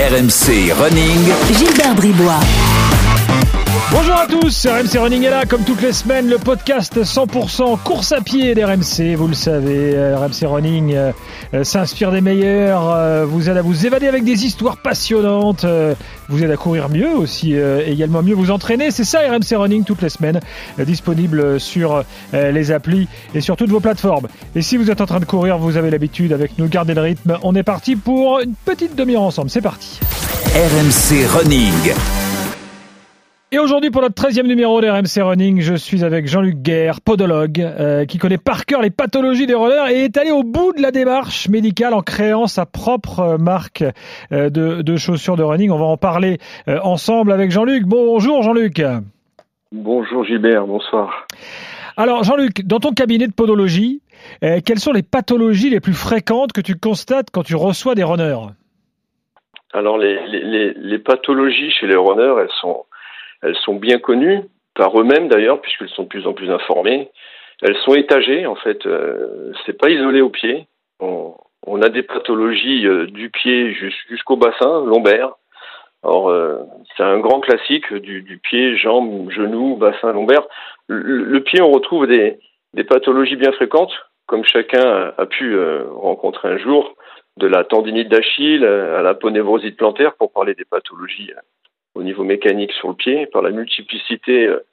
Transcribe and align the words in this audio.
RMC 0.00 0.72
Running. 0.72 1.26
Gilbert 1.58 1.94
Bribois. 1.94 2.89
Bonjour 3.92 4.14
à 4.14 4.26
tous, 4.26 4.66
RMC 4.66 4.98
Running 5.00 5.24
est 5.24 5.30
là 5.30 5.46
comme 5.46 5.64
toutes 5.64 5.82
les 5.82 5.92
semaines, 5.92 6.28
le 6.28 6.38
podcast 6.38 7.02
100% 7.02 7.78
course 7.82 8.12
à 8.12 8.20
pied 8.20 8.54
d'RMC, 8.54 9.16
vous 9.16 9.26
le 9.26 9.34
savez, 9.34 9.94
euh, 9.94 10.16
RMC 10.16 10.46
Running 10.46 10.94
euh, 10.94 11.12
euh, 11.54 11.64
s'inspire 11.64 12.12
des 12.12 12.20
meilleurs, 12.20 13.26
vous 13.26 13.50
aide 13.50 13.56
à 13.56 13.62
vous 13.62 13.86
évader 13.86 14.06
avec 14.06 14.24
des 14.24 14.44
histoires 14.44 14.76
passionnantes, 14.76 15.66
vous 16.28 16.44
aide 16.44 16.50
à 16.50 16.56
courir 16.56 16.88
mieux 16.88 17.10
aussi, 17.16 17.54
également 17.54 18.22
mieux 18.22 18.34
vous 18.34 18.50
entraîner, 18.50 18.90
c'est 18.90 19.04
ça 19.04 19.20
RMC 19.20 19.56
Running 19.56 19.84
toutes 19.84 20.02
les 20.02 20.10
semaines, 20.10 20.40
disponible 20.78 21.58
sur 21.58 22.04
les 22.32 22.70
applis 22.70 23.08
et 23.34 23.40
sur 23.40 23.56
toutes 23.56 23.70
vos 23.70 23.80
plateformes. 23.80 24.28
Et 24.54 24.62
si 24.62 24.76
vous 24.76 24.90
êtes 24.90 25.00
en 25.00 25.06
train 25.06 25.20
de 25.20 25.24
courir, 25.24 25.58
vous 25.58 25.76
avez 25.76 25.90
l'habitude 25.90 26.32
avec 26.32 26.58
nous, 26.58 26.68
gardez 26.68 26.94
le 26.94 27.00
rythme, 27.00 27.38
on 27.42 27.54
est 27.54 27.64
parti 27.64 27.96
pour 27.96 28.40
une 28.40 28.54
petite 28.54 28.94
demi-heure 28.94 29.22
ensemble, 29.22 29.50
c'est 29.50 29.62
parti. 29.62 29.98
RMC 30.54 31.26
Running. 31.26 32.29
Et 33.52 33.58
aujourd'hui, 33.58 33.90
pour 33.90 34.00
notre 34.00 34.14
13e 34.14 34.46
numéro 34.46 34.80
d'RMC 34.80 35.22
Running, 35.22 35.60
je 35.60 35.74
suis 35.74 36.04
avec 36.04 36.28
Jean-Luc 36.28 36.62
Guerre, 36.62 37.00
podologue, 37.00 37.60
euh, 37.60 38.04
qui 38.04 38.18
connaît 38.18 38.38
par 38.38 38.64
cœur 38.64 38.80
les 38.80 38.90
pathologies 38.90 39.48
des 39.48 39.56
runners 39.56 39.92
et 39.92 40.04
est 40.04 40.16
allé 40.16 40.30
au 40.30 40.44
bout 40.44 40.72
de 40.72 40.80
la 40.80 40.92
démarche 40.92 41.48
médicale 41.48 41.92
en 41.92 42.00
créant 42.00 42.46
sa 42.46 42.64
propre 42.64 43.18
euh, 43.18 43.38
marque 43.38 43.82
euh, 44.30 44.50
de, 44.50 44.82
de 44.82 44.96
chaussures 44.96 45.34
de 45.34 45.42
running. 45.42 45.72
On 45.72 45.78
va 45.78 45.86
en 45.86 45.96
parler 45.96 46.38
euh, 46.68 46.78
ensemble 46.84 47.32
avec 47.32 47.50
Jean-Luc. 47.50 47.86
Bonjour 47.86 48.44
Jean-Luc. 48.44 48.80
Bonjour 49.72 50.24
Gilbert, 50.24 50.68
bonsoir. 50.68 51.26
Alors 51.96 52.22
Jean-Luc, 52.22 52.64
dans 52.64 52.78
ton 52.78 52.92
cabinet 52.92 53.26
de 53.26 53.32
podologie, 53.32 54.00
euh, 54.44 54.60
quelles 54.64 54.78
sont 54.78 54.92
les 54.92 55.02
pathologies 55.02 55.70
les 55.70 55.80
plus 55.80 55.94
fréquentes 55.94 56.52
que 56.52 56.60
tu 56.60 56.76
constates 56.76 57.30
quand 57.32 57.42
tu 57.42 57.56
reçois 57.56 57.96
des 57.96 58.04
runners? 58.04 58.52
Alors 59.72 59.98
les, 59.98 60.24
les, 60.28 60.44
les, 60.44 60.74
les 60.74 60.98
pathologies 61.00 61.72
chez 61.72 61.88
les 61.88 61.96
runners, 61.96 62.42
elles 62.42 62.48
sont, 62.60 62.84
elles 63.42 63.56
sont 63.56 63.74
bien 63.74 63.98
connues 63.98 64.42
par 64.74 64.98
eux-mêmes 64.98 65.28
d'ailleurs, 65.28 65.60
puisqu'ils 65.60 65.88
sont 65.90 66.04
de 66.04 66.08
plus 66.08 66.26
en 66.26 66.32
plus 66.32 66.50
informés. 66.50 67.10
Elles 67.62 67.76
sont 67.84 67.94
étagées 67.94 68.46
en 68.46 68.54
fait, 68.56 68.86
euh, 68.86 69.52
c'est 69.66 69.78
pas 69.78 69.90
isolé 69.90 70.20
au 70.20 70.30
pied. 70.30 70.66
On, 71.00 71.82
a 71.82 71.88
des 71.88 72.02
pathologies 72.02 72.86
euh, 72.86 73.06
du 73.06 73.30
pied 73.30 73.72
jus- 73.72 74.06
jusqu'au 74.08 74.36
bassin 74.36 74.84
lombaire. 74.84 75.32
Alors 76.02 76.28
euh, 76.30 76.58
c'est 76.96 77.02
un 77.02 77.18
grand 77.18 77.40
classique 77.40 77.92
du, 77.92 78.40
pied, 78.42 78.76
jambes, 78.76 79.30
genoux, 79.30 79.76
bassin 79.76 80.12
lombaire. 80.12 80.42
Le, 80.88 81.38
pied, 81.40 81.60
on 81.60 81.70
retrouve 81.70 82.06
des, 82.06 82.38
pathologies 82.88 83.36
bien 83.36 83.52
fréquentes, 83.52 83.92
comme 84.26 84.44
chacun 84.44 85.12
a, 85.16 85.26
pu 85.26 85.54
euh, 85.54 85.84
rencontrer 85.92 86.48
un 86.48 86.58
jour, 86.58 86.96
de 87.36 87.46
la 87.46 87.64
tendinite 87.64 88.08
d'Achille 88.08 88.64
à 88.64 89.02
la 89.02 89.14
ponévrosite 89.14 89.76
plantaire, 89.76 90.14
pour 90.14 90.32
parler 90.32 90.54
des 90.54 90.64
pathologies 90.64 91.32
au 91.94 92.02
niveau 92.02 92.24
mécanique 92.24 92.72
sur 92.72 92.88
le 92.88 92.94
pied, 92.94 93.26
par 93.26 93.42
la 93.42 93.50
multiplicité 93.50 94.46
euh, 94.46 94.64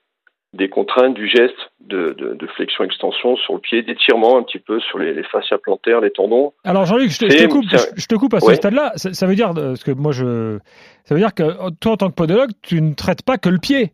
des 0.53 0.69
contraintes 0.69 1.13
du 1.13 1.27
geste 1.27 1.57
de, 1.81 2.13
de, 2.13 2.33
de 2.33 2.47
flexion-extension 2.47 3.35
sur 3.37 3.53
le 3.55 3.59
pied, 3.59 3.81
d'étirement 3.81 4.37
un 4.37 4.43
petit 4.43 4.59
peu 4.59 4.79
sur 4.79 4.97
les, 4.97 5.13
les 5.13 5.23
fascias 5.23 5.57
plantaires, 5.57 5.99
les 6.01 6.11
tendons. 6.11 6.53
Alors 6.63 6.85
Jean-Luc, 6.85 7.09
je, 7.11 7.19
te- 7.19 7.29
je 7.31 7.47
coupe, 7.47 7.65
c'est- 7.69 7.95
je, 7.95 8.01
je 8.01 8.07
te 8.07 8.15
coupe 8.15 8.33
à 8.33 8.39
ce 8.39 8.45
Ouais. 8.47 8.55
stade-là. 8.55 8.93
Ça, 8.95 9.13
ça 9.13 9.27
veut 9.27 9.35
dire, 9.35 9.49
euh, 9.57 9.69
parce 9.69 9.83
que 9.83 9.91
moi 9.91 10.11
je, 10.13 10.57
ça 11.03 11.15
veut 11.15 11.21
dire 11.21 11.33
que 11.33 11.43
euh, 11.43 11.69
toi 11.81 11.93
en 11.93 11.97
tant 11.97 12.09
que 12.09 12.15
podologue, 12.15 12.51
tu 12.61 12.81
ne 12.81 12.93
traites 12.93 13.23
pas 13.23 13.37
que 13.37 13.49
le 13.49 13.59
pied. 13.59 13.91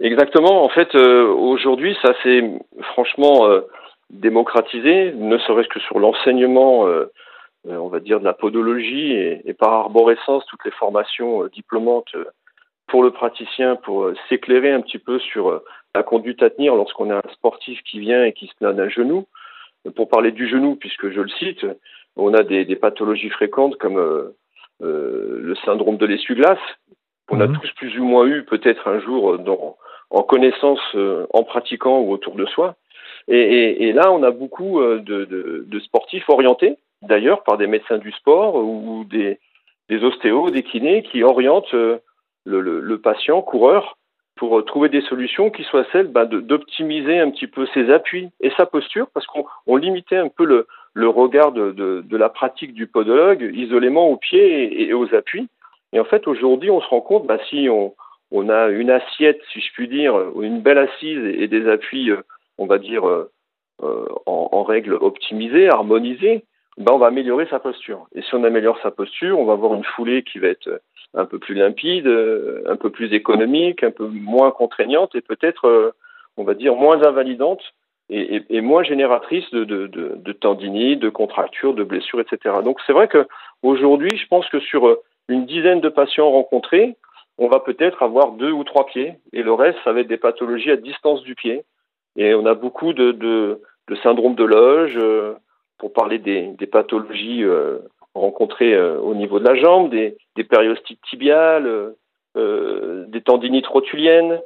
Exactement. 0.00 0.64
En 0.64 0.68
fait, 0.68 0.94
euh, 0.94 1.26
aujourd'hui, 1.26 1.96
ça 2.02 2.12
s'est 2.22 2.42
franchement 2.92 3.46
euh, 3.48 3.62
démocratisé, 4.10 5.12
ne 5.12 5.38
serait-ce 5.38 5.68
que 5.68 5.80
sur 5.80 5.98
l'enseignement, 5.98 6.86
euh, 6.86 7.10
on 7.64 7.88
va 7.88 8.00
dire, 8.00 8.20
de 8.20 8.24
la 8.24 8.32
podologie 8.32 9.12
et, 9.12 9.42
et 9.48 9.54
par 9.54 9.72
arborescence, 9.72 10.44
toutes 10.46 10.64
les 10.64 10.70
formations 10.72 11.44
euh, 11.44 11.48
diplômantes 11.48 12.14
euh, 12.14 12.24
pour 12.86 13.02
le 13.02 13.10
praticien, 13.10 13.76
pour 13.76 14.04
euh, 14.04 14.14
s'éclairer 14.28 14.72
un 14.72 14.80
petit 14.80 14.98
peu 14.98 15.18
sur 15.18 15.50
euh, 15.50 15.64
la 15.94 16.02
conduite 16.02 16.42
à 16.42 16.50
tenir 16.50 16.74
lorsqu'on 16.74 17.10
a 17.10 17.16
un 17.16 17.32
sportif 17.32 17.82
qui 17.82 18.00
vient 18.00 18.24
et 18.24 18.32
qui 18.32 18.46
se 18.46 18.54
plaint 18.56 18.76
d'un 18.76 18.88
genou. 18.88 19.26
Pour 19.94 20.08
parler 20.08 20.32
du 20.32 20.48
genou, 20.48 20.76
puisque 20.76 21.08
je 21.10 21.20
le 21.20 21.28
cite, 21.28 21.64
on 22.16 22.34
a 22.34 22.42
des, 22.42 22.64
des 22.64 22.76
pathologies 22.76 23.30
fréquentes 23.30 23.76
comme 23.76 23.98
euh, 23.98 24.36
euh, 24.82 25.38
le 25.40 25.54
syndrome 25.56 25.96
de 25.96 26.06
l'essuie-glace, 26.06 26.58
qu'on 27.28 27.40
a 27.40 27.46
Mhm. 27.46 27.58
tous 27.58 27.70
plus 27.72 27.98
ou 27.98 28.04
moins 28.04 28.26
eu 28.26 28.44
peut-être 28.44 28.88
un 28.88 29.00
jour 29.00 29.32
euh, 29.34 29.38
dans, 29.38 29.76
en 30.10 30.22
connaissance, 30.22 30.80
euh, 30.94 31.26
en 31.32 31.42
pratiquant 31.44 32.00
ou 32.00 32.12
autour 32.12 32.34
de 32.34 32.46
soi. 32.46 32.74
Et, 33.28 33.38
et, 33.38 33.88
et 33.88 33.92
là, 33.92 34.10
on 34.12 34.22
a 34.22 34.30
beaucoup 34.30 34.80
euh, 34.80 34.98
de, 35.00 35.24
de, 35.24 35.64
de 35.66 35.80
sportifs 35.80 36.28
orientés, 36.28 36.76
d'ailleurs, 37.02 37.42
par 37.42 37.58
des 37.58 37.66
médecins 37.66 37.98
du 37.98 38.12
sport 38.12 38.56
ou 38.56 39.04
des, 39.04 39.38
ostéos, 40.02 40.50
des 40.50 40.62
kinés, 40.62 41.02
qui 41.02 41.22
orientent 41.22 41.74
euh, 41.74 41.98
le, 42.44 42.60
le, 42.60 43.00
patient, 43.00 43.42
coureur, 43.42 43.96
pour 44.36 44.58
euh, 44.58 44.62
trouver 44.62 44.88
des 44.88 45.00
solutions 45.02 45.50
qui 45.50 45.64
soient 45.64 45.86
celles 45.92 46.08
ben, 46.08 46.24
d'optimiser 46.24 47.18
un 47.18 47.30
petit 47.30 47.46
peu 47.46 47.66
ses 47.74 47.90
appuis 47.90 48.30
et 48.40 48.50
sa 48.56 48.66
posture, 48.66 49.08
parce 49.12 49.26
qu'on 49.26 49.46
on 49.66 49.76
limitait 49.76 50.16
un 50.16 50.28
peu 50.28 50.44
le, 50.44 50.66
regard 51.08 51.52
de, 51.52 52.04
la 52.10 52.28
pratique 52.28 52.74
du 52.74 52.86
podologue 52.86 53.50
isolément 53.54 54.08
aux 54.08 54.16
pieds 54.16 54.88
et, 54.88 54.92
aux 54.92 55.14
appuis. 55.14 55.48
Et 55.92 56.00
en 56.00 56.04
fait, 56.04 56.26
aujourd'hui, 56.26 56.70
on 56.70 56.80
se 56.80 56.88
rend 56.88 57.00
compte, 57.00 57.26
bah, 57.26 57.38
si 57.48 57.68
on, 57.70 57.94
a 58.50 58.68
une 58.68 58.90
assiette, 58.90 59.40
si 59.52 59.60
je 59.60 59.72
puis 59.72 59.88
dire, 59.88 60.14
une 60.40 60.60
belle 60.60 60.78
assise 60.78 61.24
et, 61.24 61.48
des 61.48 61.68
appuis, 61.68 62.10
euh, 62.10 62.22
on 62.58 62.66
va 62.66 62.78
dire, 62.78 63.04
en, 63.80 64.48
en 64.52 64.62
règle 64.64 64.94
optimisée, 64.94 65.68
harmonisée, 65.68 66.44
bah, 66.78 66.92
on 66.94 66.98
va 66.98 67.06
améliorer 67.06 67.46
sa 67.50 67.58
posture. 67.58 68.06
Et 68.14 68.22
si 68.22 68.34
on 68.34 68.44
améliore 68.44 68.78
sa 68.82 68.90
posture, 68.90 69.38
on 69.38 69.44
va 69.44 69.54
avoir 69.54 69.74
une 69.74 69.84
foulée 69.84 70.22
qui 70.22 70.38
va 70.38 70.48
être 70.48 70.80
un 71.14 71.24
peu 71.24 71.38
plus 71.38 71.54
limpide, 71.54 72.06
euh, 72.06 72.62
un 72.66 72.76
peu 72.76 72.90
plus 72.90 73.12
économique, 73.12 73.82
un 73.82 73.90
peu 73.90 74.06
moins 74.06 74.50
contraignante 74.50 75.14
et 75.14 75.20
peut-être, 75.20 75.66
euh, 75.66 75.92
on 76.36 76.44
va 76.44 76.54
dire, 76.54 76.76
moins 76.76 77.02
invalidante 77.02 77.62
et, 78.10 78.60
moins 78.62 78.82
génératrice 78.84 79.50
de, 79.50 79.64
de, 79.64 79.86
de, 79.86 80.32
tendinite, 80.32 81.00
de 81.00 81.10
contractures, 81.10 81.74
de 81.74 81.84
blessures, 81.84 82.20
etc. 82.20 82.56
Donc 82.64 82.78
c'est 82.86 82.94
vrai 82.94 83.06
que 83.06 83.26
aujourd'hui, 83.62 84.16
je 84.16 84.26
pense 84.28 84.48
que 84.48 84.60
sur 84.60 84.88
euh, 84.88 85.02
une 85.28 85.44
dizaine 85.44 85.80
de 85.80 85.90
patients 85.90 86.30
rencontrés, 86.30 86.96
on 87.36 87.48
va 87.48 87.60
peut-être 87.60 88.02
avoir 88.02 88.32
deux 88.32 88.50
ou 88.50 88.64
trois 88.64 88.86
pieds, 88.86 89.14
et 89.32 89.42
le 89.42 89.52
reste, 89.52 89.78
ça 89.84 89.92
va 89.92 90.00
être 90.00 90.08
des 90.08 90.16
pathologies 90.16 90.70
à 90.70 90.76
distance 90.76 91.22
du 91.22 91.34
pied. 91.34 91.64
Et 92.16 92.34
on 92.34 92.46
a 92.46 92.54
beaucoup 92.54 92.94
de, 92.94 93.12
de, 93.12 93.60
de 93.88 94.44
loge, 94.44 94.96
euh, 94.96 95.34
pour 95.78 95.92
parler 95.92 96.18
des, 96.18 96.66
pathologies 96.66 97.44
euh, 97.44 97.78
rencontrées 98.14 98.74
euh, 98.74 98.98
au 98.98 99.14
niveau 99.14 99.38
de 99.38 99.48
la 99.48 99.54
jambe, 99.54 99.90
des, 99.90 100.16
des 100.36 100.44
périostites 100.44 101.00
tibiales, 101.08 101.94
euh, 102.36 103.04
des 103.08 103.20
tendinites 103.22 103.66
rotuliennes. 103.66 104.40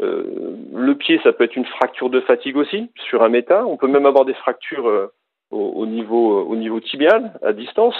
Le 0.00 0.94
pied, 0.94 1.20
ça 1.22 1.32
peut 1.32 1.44
être 1.44 1.54
une 1.54 1.64
fracture 1.64 2.10
de 2.10 2.20
fatigue 2.20 2.56
aussi, 2.56 2.90
sur 3.08 3.22
un 3.22 3.28
méta. 3.28 3.64
On 3.64 3.76
peut 3.76 3.86
même 3.86 4.06
avoir 4.06 4.24
des 4.24 4.34
fractures 4.34 5.10
au, 5.52 5.58
au, 5.58 5.86
niveau, 5.86 6.42
au 6.42 6.56
niveau 6.56 6.80
tibial, 6.80 7.38
à 7.40 7.52
distance. 7.52 7.94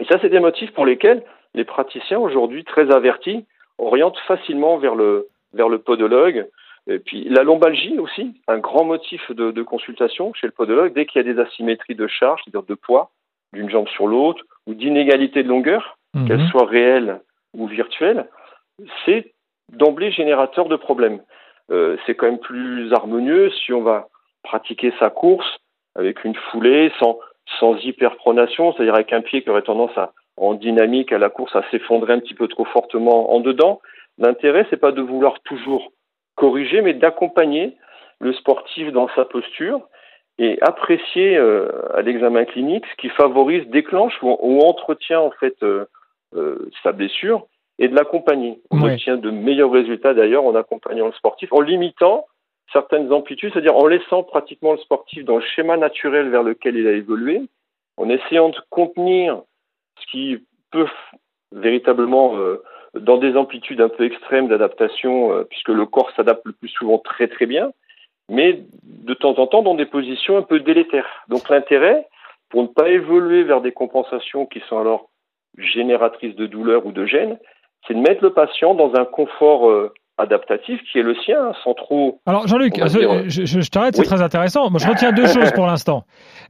Et 0.00 0.04
ça, 0.04 0.18
c'est 0.20 0.28
des 0.28 0.38
motifs 0.38 0.72
pour 0.72 0.84
lesquels 0.84 1.22
les 1.54 1.64
praticiens, 1.64 2.18
aujourd'hui 2.18 2.62
très 2.64 2.92
avertis, 2.92 3.46
orientent 3.78 4.18
facilement 4.26 4.76
vers 4.76 4.94
le, 4.94 5.28
vers 5.54 5.70
le 5.70 5.78
podologue. 5.78 6.46
Et 6.88 6.98
puis 6.98 7.24
la 7.28 7.42
lombalgie 7.42 7.98
aussi, 7.98 8.34
un 8.48 8.58
grand 8.58 8.84
motif 8.84 9.30
de, 9.30 9.50
de 9.50 9.62
consultation 9.62 10.32
chez 10.34 10.46
le 10.46 10.52
podologue, 10.52 10.94
dès 10.94 11.06
qu'il 11.06 11.24
y 11.24 11.28
a 11.28 11.32
des 11.32 11.40
asymétries 11.40 11.94
de 11.94 12.06
charge, 12.06 12.40
c'est-à-dire 12.44 12.66
de 12.66 12.74
poids 12.74 13.10
d'une 13.52 13.70
jambe 13.70 13.88
sur 13.88 14.06
l'autre, 14.06 14.42
ou 14.66 14.74
d'inégalité 14.74 15.42
de 15.42 15.48
longueur, 15.48 15.98
Mhm. 16.14 16.28
qu'elle 16.28 16.48
soit 16.48 16.66
réelle 16.66 17.20
ou 17.54 17.66
virtuelle, 17.66 18.28
c'est 19.04 19.32
d'emblée 19.72 20.10
générateur 20.10 20.68
de 20.68 20.76
problèmes. 20.76 21.20
Euh, 21.70 21.96
c'est 22.06 22.14
quand 22.14 22.26
même 22.26 22.38
plus 22.38 22.92
harmonieux 22.92 23.50
si 23.50 23.72
on 23.72 23.82
va 23.82 24.08
pratiquer 24.42 24.92
sa 24.98 25.10
course 25.10 25.58
avec 25.94 26.24
une 26.24 26.34
foulée 26.34 26.90
sans, 26.98 27.18
sans 27.58 27.76
hyperpronation, 27.84 28.72
c'est-à-dire 28.72 28.94
avec 28.94 29.12
un 29.12 29.20
pied 29.20 29.42
qui 29.42 29.50
aurait 29.50 29.62
tendance 29.62 29.96
à, 29.96 30.12
en 30.36 30.54
dynamique 30.54 31.12
à 31.12 31.18
la 31.18 31.28
course 31.28 31.54
à 31.56 31.64
s'effondrer 31.70 32.14
un 32.14 32.20
petit 32.20 32.34
peu 32.34 32.48
trop 32.48 32.64
fortement 32.64 33.34
en 33.34 33.40
dedans. 33.40 33.80
L'intérêt, 34.16 34.66
c'est 34.70 34.80
pas 34.80 34.92
de 34.92 35.02
vouloir 35.02 35.40
toujours 35.40 35.92
corriger, 36.38 36.80
mais 36.82 36.94
d'accompagner 36.94 37.76
le 38.20 38.32
sportif 38.32 38.92
dans 38.92 39.08
sa 39.14 39.24
posture 39.24 39.80
et 40.38 40.58
apprécier 40.62 41.36
euh, 41.36 41.68
à 41.94 42.02
l'examen 42.02 42.44
clinique 42.44 42.84
ce 42.92 42.96
qui 42.96 43.08
favorise, 43.10 43.66
déclenche 43.68 44.14
ou, 44.22 44.36
ou 44.40 44.60
entretient 44.60 45.20
en 45.20 45.32
fait 45.32 45.56
euh, 45.62 45.84
euh, 46.36 46.70
sa 46.82 46.92
blessure 46.92 47.46
et 47.80 47.88
de 47.88 47.94
l'accompagner. 47.94 48.60
On 48.70 48.82
Ouais. 48.82 48.92
obtient 48.92 49.16
de 49.16 49.30
meilleurs 49.30 49.70
résultats 49.72 50.14
d'ailleurs 50.14 50.44
en 50.44 50.54
accompagnant 50.54 51.06
le 51.06 51.12
sportif, 51.12 51.52
en 51.52 51.60
limitant 51.60 52.26
certaines 52.72 53.12
amplitudes, 53.12 53.52
c'est-à-dire 53.52 53.76
en 53.76 53.86
laissant 53.86 54.22
pratiquement 54.22 54.72
le 54.72 54.78
sportif 54.78 55.24
dans 55.24 55.36
le 55.36 55.42
schéma 55.42 55.76
naturel 55.76 56.28
vers 56.28 56.42
lequel 56.42 56.76
il 56.76 56.86
a 56.86 56.92
évolué, 56.92 57.42
en 57.96 58.08
essayant 58.08 58.50
de 58.50 58.58
contenir 58.70 59.40
ce 60.00 60.06
qui 60.10 60.38
peut 60.70 60.86
véritablement 61.50 62.34
dans 62.94 63.18
des 63.18 63.36
amplitudes 63.36 63.80
un 63.80 63.88
peu 63.88 64.04
extrêmes 64.04 64.48
d'adaptation, 64.48 65.32
euh, 65.32 65.44
puisque 65.44 65.68
le 65.68 65.86
corps 65.86 66.10
s'adapte 66.16 66.44
le 66.44 66.52
plus 66.52 66.68
souvent 66.68 66.98
très 66.98 67.28
très 67.28 67.46
bien, 67.46 67.70
mais 68.28 68.62
de 68.82 69.14
temps 69.14 69.38
en 69.38 69.46
temps 69.46 69.62
dans 69.62 69.74
des 69.74 69.86
positions 69.86 70.36
un 70.36 70.42
peu 70.42 70.60
délétères. 70.60 71.24
Donc 71.28 71.48
l'intérêt, 71.48 72.06
pour 72.50 72.62
ne 72.62 72.68
pas 72.68 72.88
évoluer 72.88 73.42
vers 73.42 73.60
des 73.60 73.72
compensations 73.72 74.46
qui 74.46 74.60
sont 74.68 74.78
alors 74.78 75.10
génératrices 75.56 76.36
de 76.36 76.46
douleur 76.46 76.86
ou 76.86 76.92
de 76.92 77.04
gêne, 77.06 77.38
c'est 77.86 77.94
de 77.94 78.00
mettre 78.00 78.22
le 78.22 78.32
patient 78.32 78.74
dans 78.74 78.94
un 78.94 79.04
confort 79.04 79.68
euh, 79.68 79.92
adaptatif 80.18 80.80
qui 80.90 80.98
est 80.98 81.02
le 81.02 81.14
sien, 81.14 81.52
sans 81.64 81.74
trop. 81.74 82.20
Alors 82.26 82.46
Jean-Luc, 82.46 82.74
je, 82.76 83.44
je, 83.44 83.70
t'arrête, 83.70 83.96
c'est 83.96 84.02
très 84.02 84.20
intéressant. 84.20 84.68
Moi, 84.70 84.80
je 84.80 84.88
retiens 84.88 85.12
deux 85.12 85.26
choses 85.34 85.52
pour 85.52 85.66
l'instant. 85.66 86.02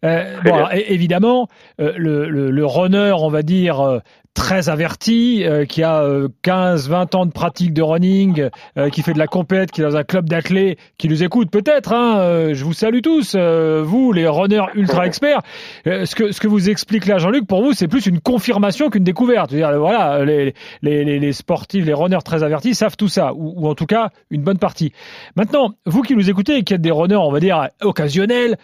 Euh, 0.04 0.24
bon, 0.42 0.66
évidemment, 0.72 1.48
euh, 1.80 1.92
le, 1.96 2.28
le, 2.28 2.50
le, 2.50 2.66
runner, 2.66 3.12
on 3.18 3.28
va 3.28 3.42
dire, 3.42 4.00
très 4.38 4.68
averti, 4.68 5.42
euh, 5.44 5.64
qui 5.64 5.82
a 5.82 6.04
15, 6.42 6.88
20 6.88 7.14
ans 7.14 7.26
de 7.26 7.32
pratique 7.32 7.72
de 7.72 7.82
running, 7.82 8.48
qui 8.92 9.02
fait 9.02 9.12
de 9.12 9.18
la 9.18 9.26
compète, 9.26 9.70
qui 9.70 9.80
est 9.80 9.84
dans 9.84 9.96
un 9.96 10.04
club 10.04 10.28
d'athlètes, 10.28 10.78
qui 10.96 11.08
nous 11.08 11.22
écoute 11.22 11.50
peut-être. 11.50 11.92
Hein, 11.92 12.52
je 12.54 12.64
vous 12.64 12.72
salue 12.72 13.00
tous, 13.02 13.36
vous, 13.36 14.12
les 14.12 14.26
runners 14.26 14.66
ultra 14.74 15.06
experts. 15.06 15.40
ce 15.84 16.14
que 16.14 16.32
ce 16.32 16.40
que 16.40 16.48
vous 16.48 16.70
explique 16.70 17.06
là, 17.06 17.18
Jean-Luc, 17.18 17.46
pour 17.46 17.62
vous, 17.62 17.72
c'est 17.72 17.88
plus 17.88 18.06
une 18.06 18.20
confirmation 18.20 18.90
qu'une 18.90 19.04
découverte. 19.04 19.52
-dire, 19.52 19.76
voilà, 19.76 20.24
les, 20.24 20.54
les, 20.82 21.18
les, 21.18 21.32
sportifs, 21.32 21.84
les 21.84 21.94
runners 21.94 22.22
très 22.24 22.42
avertis 22.42 22.74
savent 22.74 22.96
tout 22.96 23.08
ça, 23.08 23.34
ou, 23.34 23.54
ou, 23.56 23.68
en 23.68 23.74
tout 23.74 23.86
cas 23.86 24.10
une 24.30 24.42
bonne 24.42 24.58
partie. 24.58 24.92
Maintenant, 25.36 25.74
vous 25.86 26.02
qui 26.02 26.14
nous 26.14 26.30
écoutez 26.30 26.56
et 26.58 26.62
qui 26.62 26.74
êtes 26.74 26.80
des 26.80 26.90
runners, 26.90 27.16
on 27.16 27.32
va 27.32 27.40
dire 27.40 27.68
occasionnels, 27.82 28.56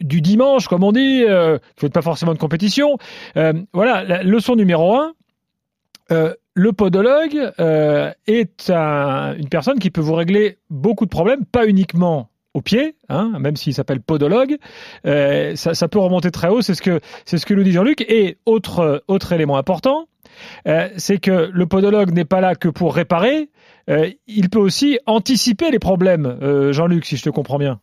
du 0.00 0.20
dimanche 0.20 0.68
comme 0.68 0.84
on 0.84 0.92
dit, 0.92 1.24
euh, 1.24 1.54
ne 1.54 1.58
faites 1.76 1.92
pas 1.92 2.02
forcément 2.02 2.32
de 2.32 2.38
compétition. 2.38 2.98
Euh, 3.36 3.52
voilà, 3.72 4.04
la 4.04 4.22
leçon 4.22 4.56
numéro 4.56 4.96
un. 4.96 5.13
Euh, 6.10 6.34
le 6.54 6.72
podologue 6.72 7.52
euh, 7.58 8.10
est 8.26 8.70
une 8.70 9.48
personne 9.50 9.78
qui 9.78 9.90
peut 9.90 10.00
vous 10.00 10.14
régler 10.14 10.58
beaucoup 10.70 11.04
de 11.04 11.10
problèmes, 11.10 11.44
pas 11.44 11.66
uniquement 11.66 12.28
au 12.52 12.60
pied, 12.60 12.94
hein, 13.08 13.32
même 13.40 13.56
s'il 13.56 13.74
s'appelle 13.74 14.00
podologue, 14.00 14.58
ça, 15.04 15.74
ça, 15.74 15.88
peut 15.88 15.98
remonter 15.98 16.30
très 16.30 16.48
haut, 16.48 16.62
c'est 16.62 16.74
ce 16.74 16.82
que 16.82 17.00
c'est 17.24 17.36
ce 17.36 17.46
que 17.46 17.54
nous 17.54 17.64
dit 17.64 17.72
Jean-Luc. 17.72 18.02
Et 18.02 18.36
autre 18.46 19.02
autre 19.08 19.32
élément 19.32 19.56
important, 19.56 20.06
c'est 20.64 21.20
que 21.20 21.50
le 21.52 21.66
podologue 21.66 22.12
n'est 22.12 22.24
pas 22.24 22.40
là 22.40 22.54
que 22.54 22.68
pour 22.68 22.94
réparer, 22.94 23.48
il 23.88 24.50
peut 24.50 24.60
aussi 24.60 25.00
anticiper 25.06 25.72
les 25.72 25.80
problèmes. 25.80 26.38
Jean-Luc, 26.70 27.06
si 27.06 27.16
je 27.16 27.24
te 27.24 27.30
comprends 27.30 27.58
bien. 27.58 27.80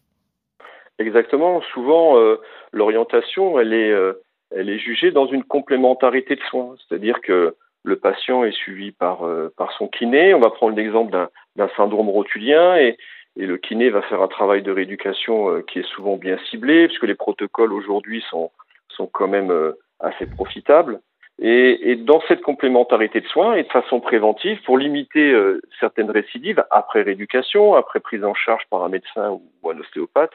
Exactement. 1.01 1.62
Souvent, 1.73 2.18
euh, 2.18 2.39
l'orientation, 2.71 3.59
elle 3.59 3.73
est, 3.73 3.91
euh, 3.91 4.13
elle 4.51 4.69
est 4.69 4.77
jugée 4.77 5.12
dans 5.12 5.27
une 5.27 5.44
complémentarité 5.44 6.35
de 6.35 6.41
soins. 6.50 6.75
C'est-à-dire 6.77 7.21
que 7.21 7.56
le 7.83 7.95
patient 7.95 8.44
est 8.44 8.51
suivi 8.51 8.92
par, 8.92 9.25
euh, 9.25 9.54
par 9.57 9.72
son 9.74 9.88
kiné. 9.88 10.33
On 10.33 10.39
va 10.39 10.50
prendre 10.50 10.75
l'exemple 10.75 11.12
d'un 11.56 11.69
syndrome 11.75 12.10
rotulien 12.10 12.78
et, 12.78 12.98
et, 13.38 13.45
le 13.45 13.57
kiné 13.57 13.89
va 13.89 14.01
faire 14.04 14.22
un 14.22 14.28
travail 14.28 14.62
de 14.62 14.72
rééducation 14.72 15.62
qui 15.63 15.80
est 15.80 15.88
souvent 15.88 16.18
bien 16.18 16.38
ciblé, 16.50 16.88
puisque 16.88 17.07
les 17.07 17.16
protocoles 17.16 17.74
aujourd'hui 17.74 18.24
sont, 18.30 18.51
sont 18.89 19.07
quand 19.07 19.28
même 19.28 19.74
assez 20.00 20.25
profitables. 20.25 21.00
Et, 21.39 21.92
et, 21.92 21.95
dans 21.95 22.22
cette 22.28 22.42
complémentarité 22.42 23.22
de 23.22 23.28
soins 23.28 23.56
et 23.56 23.63
de 23.63 23.69
façon 23.69 24.00
préventive, 24.00 24.62
pour 24.63 24.78
limiter 24.78 25.33
certaines 25.80 26.12
récidives 26.12 26.63
après 26.72 27.01
rééducation, 27.01 27.74
après 27.74 28.00
prise 28.00 28.24
en 28.24 28.33
charge 28.33 28.63
par 28.69 28.83
un 28.83 28.89
médecin 28.89 29.31
ou 29.31 29.69
un 29.69 29.80
ostéopathe, 29.80 30.33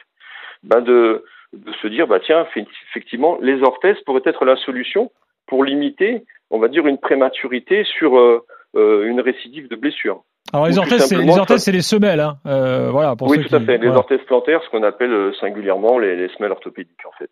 bah 0.63 0.81
de, 0.81 1.25
de, 1.53 1.73
se 1.75 1.87
dire, 1.87 2.07
bah 2.07 2.21
tiens, 2.21 2.47
effectivement, 2.89 3.39
les 3.41 3.63
orthèses 3.63 4.01
pourraient 4.01 4.23
être 4.25 4.45
la 4.45 4.57
solution 4.57 5.11
pour 5.47 5.65
limiter, 5.65 6.25
on 6.51 6.59
va 6.59 6.69
dire, 6.69 6.87
une 6.87 6.99
prématurité 6.99 7.85
sur 7.85 8.19
euh, 8.19 8.45
euh 8.75 9.07
une 9.07 9.21
récidive 9.21 9.69
de 9.69 9.77
blessure. 9.77 10.23
Alors 10.53 10.67
les 10.67 10.79
orthèses, 10.79 11.07
c'est 11.07 11.17
les 11.17 11.39
orthèses, 11.39 11.65
c'est 11.65 11.73
les 11.73 11.83
semelles, 11.83 12.21
hein. 12.21 12.37
euh, 12.47 12.91
voilà. 12.91 13.17
Pour 13.17 13.29
oui, 13.29 13.45
tout 13.45 13.55
à 13.55 13.61
fait. 13.61 13.79
Les 13.79 13.89
orthèses 13.89 14.25
plantaires, 14.27 14.63
ce 14.65 14.71
qu'on 14.71 14.85
appelle 14.85 15.33
singulièrement 15.41 15.99
les, 15.99 16.15
les, 16.15 16.29
semelles 16.29 16.53
orthopédiques, 16.53 17.05
en 17.07 17.13
fait. 17.19 17.31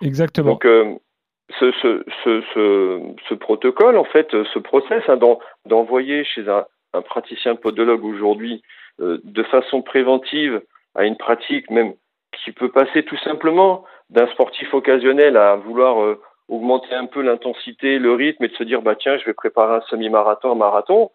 Exactement. 0.00 0.52
Donc 0.52 0.64
euh, 0.64 0.94
ce, 1.60 1.70
ce, 1.82 2.02
ce, 2.24 3.00
ce, 3.28 3.34
protocole, 3.34 3.98
en 3.98 4.04
fait, 4.04 4.28
ce 4.30 4.58
process 4.58 5.02
hein, 5.08 5.18
d'envoyer 5.66 6.24
chez 6.24 6.48
un, 6.48 6.64
un, 6.94 7.02
praticien 7.02 7.54
podologue 7.54 8.04
aujourd'hui 8.04 8.62
de 8.98 9.42
façon 9.42 9.82
préventive 9.82 10.62
à 10.94 11.04
une 11.04 11.16
pratique 11.16 11.70
même 11.70 11.92
qui 12.42 12.52
peut 12.52 12.70
passer 12.70 13.02
tout 13.04 13.18
simplement 13.18 13.84
d'un 14.08 14.26
sportif 14.28 14.72
occasionnel 14.72 15.36
à 15.36 15.56
vouloir 15.56 16.16
augmenter 16.48 16.94
un 16.94 17.06
peu 17.06 17.22
l'intensité, 17.22 17.98
le 17.98 18.12
rythme 18.12 18.44
et 18.44 18.48
de 18.48 18.54
se 18.54 18.64
dire 18.64 18.82
bah 18.82 18.96
tiens 18.96 19.18
je 19.18 19.24
vais 19.24 19.34
préparer 19.34 19.76
un 19.76 19.80
semi-marathon, 19.88 20.52
un 20.52 20.56
marathon 20.56 21.10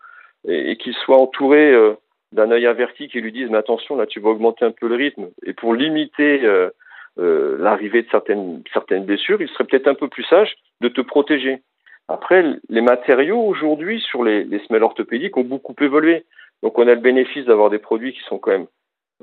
et, 0.48 0.78
qu'il 0.78 0.94
soit 0.94 1.18
entouré 1.18 1.72
euh, 1.72 1.94
d'un 2.32 2.52
œil 2.52 2.66
averti 2.66 3.08
qui 3.08 3.22
lui 3.22 3.32
dise 3.32 3.50
mais 3.50 3.58
attention 3.58 3.96
là 3.96 4.06
tu 4.06 4.20
vas 4.20 4.30
augmenter 4.30 4.66
un 4.66 4.72
peu 4.72 4.88
le 4.88 4.96
rythme 4.96 5.30
et 5.46 5.54
pour 5.54 5.74
limiter 5.74 6.44
euh, 6.44 6.70
l'arrivée 7.18 8.04
de 8.04 8.08
certaines 8.10 8.64
certaines 8.74 9.06
blessures, 9.06 9.42
il 9.42 9.50
serait 9.50 9.66
peut-être 9.66 9.88
un 9.88 9.96
peu 9.96 10.08
plus 10.08 10.24
sage 10.24 10.56
de 10.82 10.88
te 10.88 11.02
protéger. 11.02 11.62
Après, 12.08 12.44
les 12.70 12.82
matériaux 12.82 13.42
aujourd'hui 13.42 14.00
sur 14.00 14.24
les, 14.24 14.44
les 14.44 14.60
semelles 14.60 14.84
orthopédiques 14.84 15.38
ont 15.38 15.44
beaucoup 15.44 15.76
évolué. 15.82 16.26
Donc 16.64 16.80
on 16.80 16.88
a 16.88 16.96
le 16.96 17.02
bénéfice 17.02 17.46
d'avoir 17.46 17.70
des 17.70 17.78
produits 17.78 18.14
qui 18.14 18.22
sont 18.22 18.40
quand 18.40 18.52
même 18.52 18.68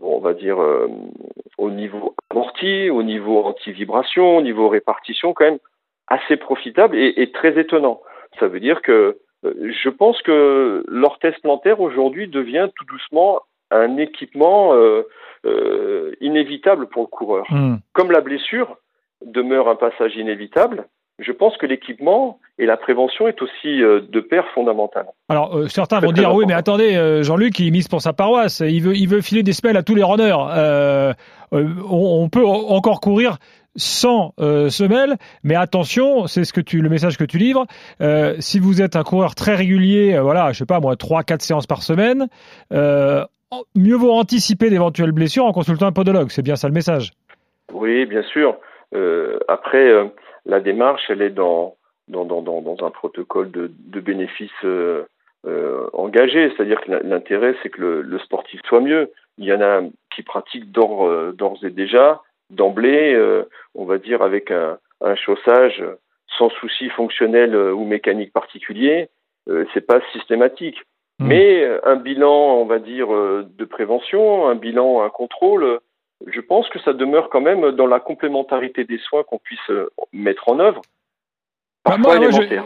on 0.02 0.19
va 0.19 0.35
dire, 0.35 0.61
euh, 0.61 0.88
au 1.59 1.70
niveau 1.70 2.14
amorti, 2.31 2.91
au 2.91 3.02
niveau 3.02 3.44
anti-vibration, 3.44 4.37
au 4.37 4.43
niveau 4.43 4.69
répartition, 4.69 5.32
quand 5.32 5.44
même 5.44 5.59
assez 6.08 6.37
profitable 6.37 6.97
et, 6.97 7.31
très 7.32 7.58
étonnant. 7.58 8.00
Ça 8.38 8.49
veut 8.49 8.61
dire 8.61 8.82
que 8.82 9.19
euh, 9.44 9.73
je 9.82 9.88
pense 9.88 10.20
que 10.23 10.85
l'orthèse 10.88 11.38
plantaire 11.43 11.81
aujourd'hui 11.81 12.29
devient 12.29 12.69
tout 12.75 12.85
doucement 12.85 13.41
un 13.70 13.97
équipement 13.97 14.75
euh, 14.75 16.14
inévitable 16.20 16.88
pour 16.88 17.03
le 17.03 17.08
coureur. 17.08 17.47
Hmm. 17.50 17.76
Comme 17.93 18.12
la 18.12 18.20
blessure 18.20 18.76
demeure 19.25 19.69
un 19.69 19.76
passage 19.76 20.17
inévitable, 20.17 20.87
je 21.18 21.32
pense 21.32 21.56
que 21.56 21.66
l'équipement 21.66 22.38
et 22.58 22.66
la 22.66 22.76
prévention 22.76 23.28
est 23.28 23.40
aussi 23.40 23.82
euh, 23.82 24.00
de 24.08 24.20
pair 24.20 24.44
fondamentale. 24.54 25.06
Alors 25.28 25.56
euh, 25.56 25.68
certains 25.68 26.00
vont 26.00 26.12
dire 26.12 26.34
oui 26.34 26.44
mais 26.46 26.54
attendez 26.54 26.96
euh, 26.96 27.22
Jean-Luc 27.22 27.58
il 27.58 27.72
mise 27.72 27.88
pour 27.88 28.00
sa 28.02 28.12
paroisse, 28.12 28.60
il 28.60 28.82
veut 28.82 28.94
il 28.94 29.08
veut 29.08 29.20
filer 29.20 29.42
des 29.42 29.52
semelles 29.52 29.76
à 29.76 29.82
tous 29.82 29.94
les 29.94 30.02
runners. 30.02 30.36
On, 31.52 32.28
peut 32.28 32.44
encore 32.44 33.00
courir 33.00 33.38
sans 33.76 34.34
semelles, 34.68 35.14
mais 35.44 35.54
attention, 35.54 36.26
c'est 36.26 36.44
ce 36.44 36.52
que 36.52 36.60
tu 36.60 36.80
le 36.80 36.88
message 36.88 37.16
que 37.16 37.24
tu 37.24 37.38
livres. 37.38 37.66
si 38.40 38.58
vous 38.58 38.82
êtes 38.82 38.96
un 38.96 39.04
coureur 39.04 39.34
très 39.34 39.54
régulier, 39.54 40.18
voilà, 40.18 40.52
je 40.52 40.58
sais 40.58 40.66
pas 40.66 40.80
moi, 40.80 40.96
trois 40.96 41.22
quatre 41.22 41.42
séances 41.42 41.66
par 41.66 41.82
semaine, 41.82 42.26
mieux 42.72 43.94
vaut 43.94 44.12
anticiper 44.12 44.70
d'éventuelles 44.70 45.12
blessures 45.12 45.44
en 45.44 45.52
consultant 45.52 45.86
un 45.86 45.92
podologue. 45.92 46.30
C'est 46.30 46.42
bien 46.42 46.56
ça 46.56 46.66
le 46.66 46.74
message. 46.74 47.12
Oui, 47.72 48.06
bien 48.06 48.22
sûr. 48.22 48.56
après 49.48 50.10
la 50.46 50.60
démarche, 50.60 51.02
elle 51.08 51.22
est 51.22 51.31
dans, 51.31 51.76
dans, 52.08 52.25
dans, 52.25 52.40
dans 52.40 52.87
un 52.87 52.90
protocole 52.90 53.50
de, 53.50 53.70
de 53.78 54.00
bénéfices 54.00 54.50
euh, 54.64 55.04
euh, 55.47 55.87
engagés. 55.92 56.50
C'est-à-dire 56.50 56.80
que 56.80 56.90
l'intérêt, 56.90 57.54
c'est 57.62 57.68
que 57.68 57.80
le, 57.80 58.02
le, 58.02 58.18
sportif 58.21 58.61
soit 58.66 58.80
mieux. 58.80 59.11
Il 59.38 59.44
y 59.44 59.52
en 59.52 59.61
a 59.61 59.82
qui 60.14 60.23
pratiquent 60.23 60.71
d'ores, 60.73 61.06
euh, 61.06 61.32
d'ores 61.32 61.64
et 61.64 61.71
déjà, 61.71 62.23
d'emblée, 62.50 63.14
euh, 63.14 63.44
on 63.75 63.85
va 63.85 63.99
dire 63.99 64.23
avec 64.23 64.50
un, 64.50 64.78
un 65.00 65.14
chaussage 65.14 65.85
sans 66.38 66.50
souci 66.50 66.88
fonctionnel 66.90 67.56
ou 67.56 67.85
mécanique 67.85 68.32
particulier. 68.32 69.09
c'est 69.73 69.87
pas 69.87 70.00
systématique. 70.12 70.78
Mmh. 71.18 71.26
Mais 71.28 71.80
un 71.85 71.97
bilan, 71.97 72.56
on 72.61 72.66
va 72.66 72.78
dire, 72.78 73.09
de 73.09 73.64
prévention, 73.64 74.49
un 74.49 74.54
bilan, 74.56 75.02
un 75.02 75.09
contrôle, 75.09 75.78
je 76.26 76.40
pense 76.40 76.68
que 76.68 76.78
ça 76.80 76.92
demeure 76.92 77.28
quand 77.30 77.40
même 77.40 77.73
dans 77.73 77.87
la 77.87 78.00
complémentarité 78.00 78.85
des 78.85 78.99
soins 78.99 79.23
qu'on 79.23 79.38
puisse 79.38 79.70
euh, 79.70 79.90
mettre 80.12 80.49
en 80.49 80.58
œuvre. 80.61 80.82
Bah, 81.87 81.99
moi, 81.99 82.18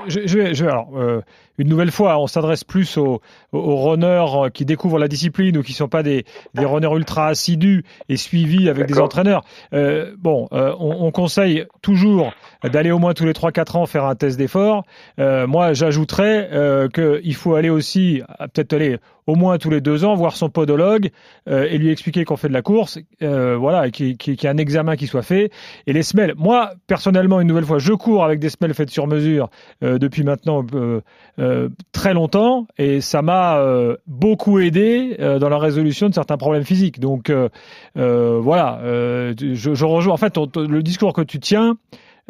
je, 0.07 0.27
je, 0.27 0.55
je, 0.55 0.65
alors, 0.65 0.89
euh, 0.97 1.21
une 1.59 1.69
nouvelle 1.69 1.91
fois, 1.91 2.19
on 2.19 2.27
s'adresse 2.27 2.65
plus 2.65 2.97
aux, 2.97 3.21
aux, 3.53 3.77
runners 3.91 4.51
qui 4.55 4.65
découvrent 4.65 4.99
la 4.99 5.09
discipline 5.09 5.59
ou 5.59 5.63
qui 5.63 5.75
sont 5.75 5.89
pas 5.89 6.03
des, 6.03 6.25
des 6.55 6.65
runners 6.65 6.95
ultra 6.95 7.27
assidus 7.27 7.85
et 8.09 8.17
suivis 8.17 8.71
avec 8.71 8.87
des 8.87 8.99
entraîneurs. 8.99 9.43
Euh, 9.75 10.15
bon, 10.17 10.49
euh, 10.53 10.75
on, 10.81 11.05
on, 11.07 11.11
conseille 11.11 11.67
toujours 11.83 12.33
d'aller 12.65 12.91
au 12.91 12.99
moins 12.99 13.13
tous 13.13 13.27
les 13.27 13.33
3-4 13.33 13.77
ans 13.77 13.85
faire 13.85 14.07
un 14.07 14.15
test 14.15 14.39
d'effort. 14.39 14.85
Euh, 15.19 15.47
moi, 15.47 15.75
j'ajouterais 15.75 16.49
euh, 16.53 16.89
qu'il 16.89 17.35
faut 17.35 17.55
aller 17.55 17.71
aussi, 17.71 18.23
peut-être 18.55 18.73
aller 18.73 18.97
au 19.31 19.37
moins 19.37 19.59
tous 19.59 19.71
les 19.71 19.81
deux 19.81 20.05
ans, 20.05 20.15
voir 20.15 20.37
son 20.37 20.51
podologue 20.51 21.11
euh, 21.49 21.69
et 21.71 21.79
lui 21.79 21.91
expliquer 21.91 22.25
qu'on 22.25 22.37
fait 22.37 22.49
de 22.49 22.53
la 22.53 22.63
course, 22.63 22.99
euh, 23.23 23.57
voilà, 23.57 23.91
qu'il 23.91 24.17
y 24.27 24.47
a 24.47 24.51
un 24.51 24.57
examen 24.57 24.97
qui 24.97 25.07
soit 25.07 25.23
fait. 25.23 25.51
Et 25.87 25.93
les 25.93 26.03
semelles, 26.03 26.35
moi, 26.37 26.73
personnellement, 26.87 27.41
une 27.41 27.49
nouvelle 27.49 27.65
fois, 27.65 27.79
je 27.79 27.93
cours 27.93 28.25
avec 28.25 28.41
des 28.41 28.49
semelles 28.49 28.75
faites 28.75 28.91
sur 28.91 29.07
mesure 29.07 29.51
depuis 29.81 30.25
maintenant 30.25 30.65
très 31.93 32.15
longtemps 32.15 32.67
et 32.79 33.01
ça 33.01 33.23
m'a 33.23 33.63
beaucoup 34.07 34.59
aidé 34.59 35.17
dans 35.19 35.49
la 35.49 35.59
résolution 35.59 36.09
de 36.09 36.15
certains 36.15 36.37
problèmes 36.37 36.65
physiques. 36.65 37.01
Donc 37.01 37.33
voilà, 37.95 38.81
je 38.85 39.85
rejoins, 39.85 40.15
en 40.15 40.17
fait, 40.17 40.37
le 40.57 40.83
discours 40.83 41.13
que 41.13 41.23
tu 41.23 41.39
tiens, 41.39 41.77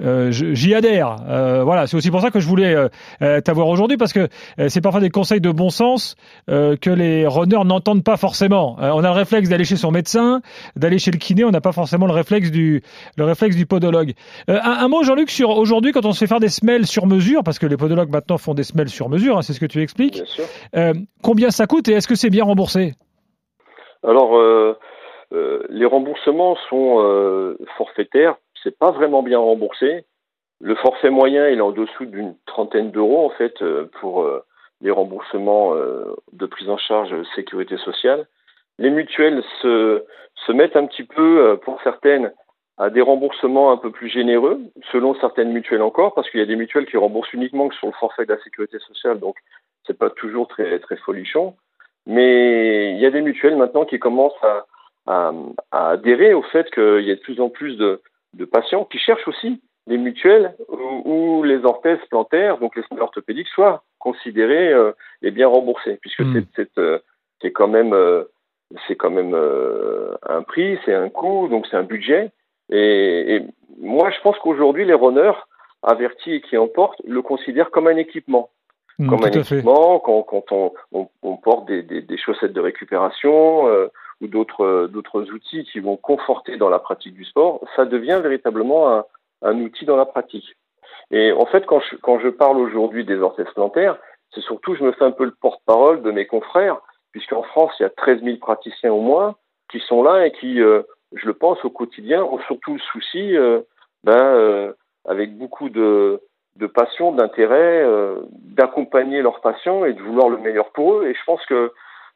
euh, 0.03 0.31
j'y 0.31 0.75
adhère. 0.75 1.17
Euh, 1.29 1.63
voilà, 1.65 1.87
c'est 1.87 1.97
aussi 1.97 2.11
pour 2.11 2.21
ça 2.21 2.31
que 2.31 2.41
je 2.41 2.47
voulais 2.47 2.75
euh, 2.75 3.41
t'avoir 3.41 3.69
aujourd'hui 3.69 3.97
parce 3.97 4.13
que 4.13 4.29
c'est 4.69 4.81
parfois 4.81 5.01
des 5.01 5.11
conseils 5.11 5.41
de 5.41 5.51
bon 5.51 5.71
sens 5.71 6.17
que 6.49 6.91
les 6.91 7.27
runners 7.27 7.65
n'entendent 7.65 8.05
pas 8.05 8.17
forcément. 8.17 8.77
on 8.79 9.05
a 9.05 9.09
le 9.09 9.15
réflexe 9.15 9.49
d'aller 9.49 9.65
chez 9.65 9.77
son 9.77 9.91
médecin, 9.91 10.41
d'aller 10.77 10.99
chez 10.99 11.11
le 11.11 11.19
kiné, 11.19 11.45
on 11.45 11.51
n'a 11.51 11.61
pas 11.61 11.73
forcément 11.73 12.07
le 12.07 12.13
réflexe 12.13 12.51
du 12.51 12.83
le 13.17 13.25
réflexe 13.25 13.57
du 13.57 13.67
podologue. 13.67 14.13
Un, 14.49 14.57
un, 14.57 14.89
mot, 14.89 15.03
Jean-Luc, 15.03 15.31
sur 15.31 15.51
aujourd'hui 15.51 15.93
quand 15.93 16.05
on 16.05 16.13
se 16.13 16.19
fait 16.19 16.27
faire 16.27 16.41
des 16.41 16.49
semelles 16.49 16.87
sur 16.87 17.07
mesure, 17.07 17.43
parce 17.43 17.59
que 17.59 17.67
les 17.67 17.77
podologues 17.77 18.11
maintenant 18.11 18.39
font 18.39 18.55
des 18.55 18.63
semelles 18.63 18.89
sur 18.89 19.09
mesure, 19.09 19.39
hein, 19.39 19.43
c'est 19.43 19.53
ce 19.53 19.61
que 19.61 19.67
tu 19.67 19.83
expliques. 19.83 20.23
combien 21.23 21.51
ça 21.51 21.67
coûte 21.67 21.89
et 21.89 21.93
est-ce 21.93 22.09
que 22.09 22.15
c'est 22.15 22.31
bien 22.31 22.45
remboursé? 22.45 22.95
Alors. 24.03 24.33
les 25.71 25.87
remboursements 25.87 26.57
sont 26.69 27.57
forfaitaires 27.77 28.37
c'est 28.63 28.79
pas 28.79 28.91
vraiment 28.91 29.23
bien 29.23 29.39
remboursé. 29.39 30.05
Le 30.61 30.75
forfait 30.75 31.11
moyen, 31.11 31.49
il 31.49 31.59
est 31.59 31.63
en 31.63 31.73
dessous 31.73 32.05
d'une 32.05 32.35
trentaine 32.47 32.91
d'euros 32.91 33.25
en 33.25 33.31
fait 33.31 33.63
euh, 33.63 33.91
pour 34.01 34.23
euh, 34.23 34.45
les 34.83 34.91
remboursements 34.91 35.75
euh, 35.75 36.15
de 36.33 36.47
prise 36.47 36.69
en 36.69 36.77
charge 36.77 37.15
sécurité 37.35 37.79
sociale. 37.79 38.27
Les 38.79 38.91
mutuelles 38.91 39.43
se, 39.63 40.05
se 40.47 40.53
mettent 40.53 40.77
un 40.77 40.87
petit 40.87 41.05
peu, 41.05 41.59
pour 41.65 41.83
certaines, 41.83 42.33
à 42.79 42.89
des 42.89 43.03
remboursements 43.03 43.73
un 43.73 43.77
peu 43.77 43.91
plus 43.91 44.09
généreux, 44.09 44.59
selon 44.91 45.15
certaines 45.17 45.53
mutuelles 45.53 45.83
encore, 45.83 46.15
parce 46.15 46.31
qu'il 46.31 46.41
y 46.41 46.43
a 46.43 46.47
des 46.47 46.57
mutuelles 46.57 46.87
qui 46.87 46.97
remboursent 46.97 47.35
uniquement 47.35 47.69
que 47.69 47.75
sur 47.75 47.89
le 47.89 47.93
forfait 47.93 48.25
de 48.25 48.33
la 48.33 48.43
sécurité 48.43 48.79
sociale, 48.79 49.21
donc 49.21 49.37
c'est 49.87 49.99
pas 49.99 50.09
toujours 50.09 50.49
très 50.49 50.79
très 50.79 50.97
folichon. 50.97 51.57
Mais 52.07 52.93
il 52.93 52.99
y 52.99 53.05
a 53.05 53.11
des 53.11 53.21
mutuelles 53.21 53.57
maintenant 53.57 53.85
qui 53.85 53.99
commencent 53.99 54.43
à, 54.43 54.65
à, 55.07 55.33
à 55.73 55.91
adhérer 55.91 56.33
au 56.33 56.43
fait 56.43 56.71
qu'il 56.71 57.05
y 57.05 57.11
a 57.11 57.17
de 57.17 57.21
plus 57.21 57.39
en 57.39 57.51
plus 57.51 57.77
de, 57.77 58.01
de 58.35 58.45
patients 58.45 58.85
qui 58.85 58.99
cherchent 58.99 59.29
aussi 59.29 59.61
des 59.87 59.99
mutuelles 59.99 60.55
où, 61.05 61.43
les 61.43 61.65
orthèses 61.65 62.05
plantaires, 62.11 62.59
donc 62.59 62.77
les 62.77 62.83
soins 62.83 63.01
orthopédiques, 63.01 63.49
soient 63.49 63.83
considérés 63.99 64.73
euh, 64.73 64.93
et 65.23 65.31
bien 65.31 65.49
remboursés, 65.49 65.99
puisque 66.01 66.21
hmm. 66.21 66.43
c'est 66.55 66.79
euh, 66.79 66.99
quand 67.55 67.69
même 67.69 67.93
euh, 67.93 68.25
c'est 68.87 68.95
quand 68.95 69.11
même 69.11 69.35
euh, 69.35 70.15
un 70.29 70.43
prix, 70.43 70.79
c'est 70.85 70.95
un 70.95 71.09
coût, 71.09 71.49
donc 71.49 71.67
c'est 71.69 71.77
un 71.77 71.83
budget. 71.83 72.31
Et, 72.71 73.35
et, 73.35 73.47
moi, 73.81 74.11
je 74.11 74.21
pense 74.21 74.39
qu'aujourd'hui, 74.39 74.85
les 74.85 74.95
runners 74.95 75.39
avertis 75.83 76.35
et 76.35 76.41
qui 76.41 76.57
emportent 76.57 77.03
le 77.05 77.21
considèrent 77.23 77.71
comme 77.71 77.89
un 77.89 77.97
équipement. 77.97 78.51
Hmm, 78.99 79.09
comme 79.09 79.25
un 79.25 79.31
équipement, 79.31 79.99
quand, 79.99 80.23
quand 80.23 80.53
on, 80.53 80.73
on, 80.93 81.09
on, 81.23 81.37
porte 81.37 81.67
des, 81.67 81.83
des, 81.83 82.03
des, 82.03 82.19
chaussettes 82.19 82.53
de 82.53 82.61
récupération, 82.61 83.67
ou 84.21 84.27
d'autres 84.27 84.89
d'autres 84.93 85.31
outils 85.33 85.65
qui 85.65 85.81
vont 85.81 85.97
conforter 85.97 86.57
dans 86.57 86.69
la 86.69 86.79
pratique 86.79 87.15
du 87.15 87.25
sport, 87.25 87.61
ça 87.77 87.85
devient 87.85 88.21
véritablement 88.23 88.93
un, 88.93 89.05
un 89.43 89.61
outil 89.61 89.85
dans 89.85 89.97
la 89.97 90.07
pratique. 90.07 90.57
Et 91.11 91.33
en 91.33 91.47
fait, 91.47 91.67
quand 91.67 91.81
je, 91.81 91.97
quand 91.97 92.19
je 92.21 92.29
parle 92.29 92.59
aujourd'hui 92.59 93.05
des 93.05 93.19
orthèses 93.19 93.51
plantaires, 93.55 93.99
c'est 94.35 94.43
surtout, 94.43 94.75
je 94.75 94.85
me 94.85 94.93
fais 94.93 95.05
un 95.05 95.11
peu 95.11 95.25
le 95.25 95.35
porte-parole 95.41 96.03
de 96.03 96.11
mes 96.11 96.27
confrères, 96.27 96.81
puisqu'en 97.13 97.43
France, 97.43 97.73
il 97.81 97.83
y 97.83 97.87
a 97.87 97.91
13 97.91 98.23
000 98.23 98.37
praticiens 98.37 98.93
au 98.93 99.01
moins 99.01 99.35
qui 99.71 99.81
sont 99.81 100.03
là 100.03 100.27
et 100.27 100.33
qui, 100.33 100.61
euh, 100.61 100.83
je 101.15 101.27
le 101.27 101.35
pense, 101.35 101.65
au 101.65 101.71
quotidien, 101.71 102.23
ont 102.23 102.39
surtout 102.41 102.75
le 102.75 102.81
souci, 102.93 103.37
euh, 103.37 103.61
ben, 104.05 104.23
euh, 104.23 104.73
avec 105.07 105.37
beaucoup 105.37 105.69
de, 105.69 106.21
de 106.57 106.67
passion, 106.67 107.13
d'intérêt, 107.13 107.85
d'accompagner 108.33 109.23
leurs 109.23 109.41
patients 109.41 109.85
et 109.85 109.95
de 109.95 110.03
vouloir 110.03 110.29
le 110.29 110.39
meilleur 110.39 110.71
pour 110.73 110.99
eux. 110.99 111.07
Et 111.07 111.15
je 111.15 111.25
pense 111.25 111.45
que 111.47 111.73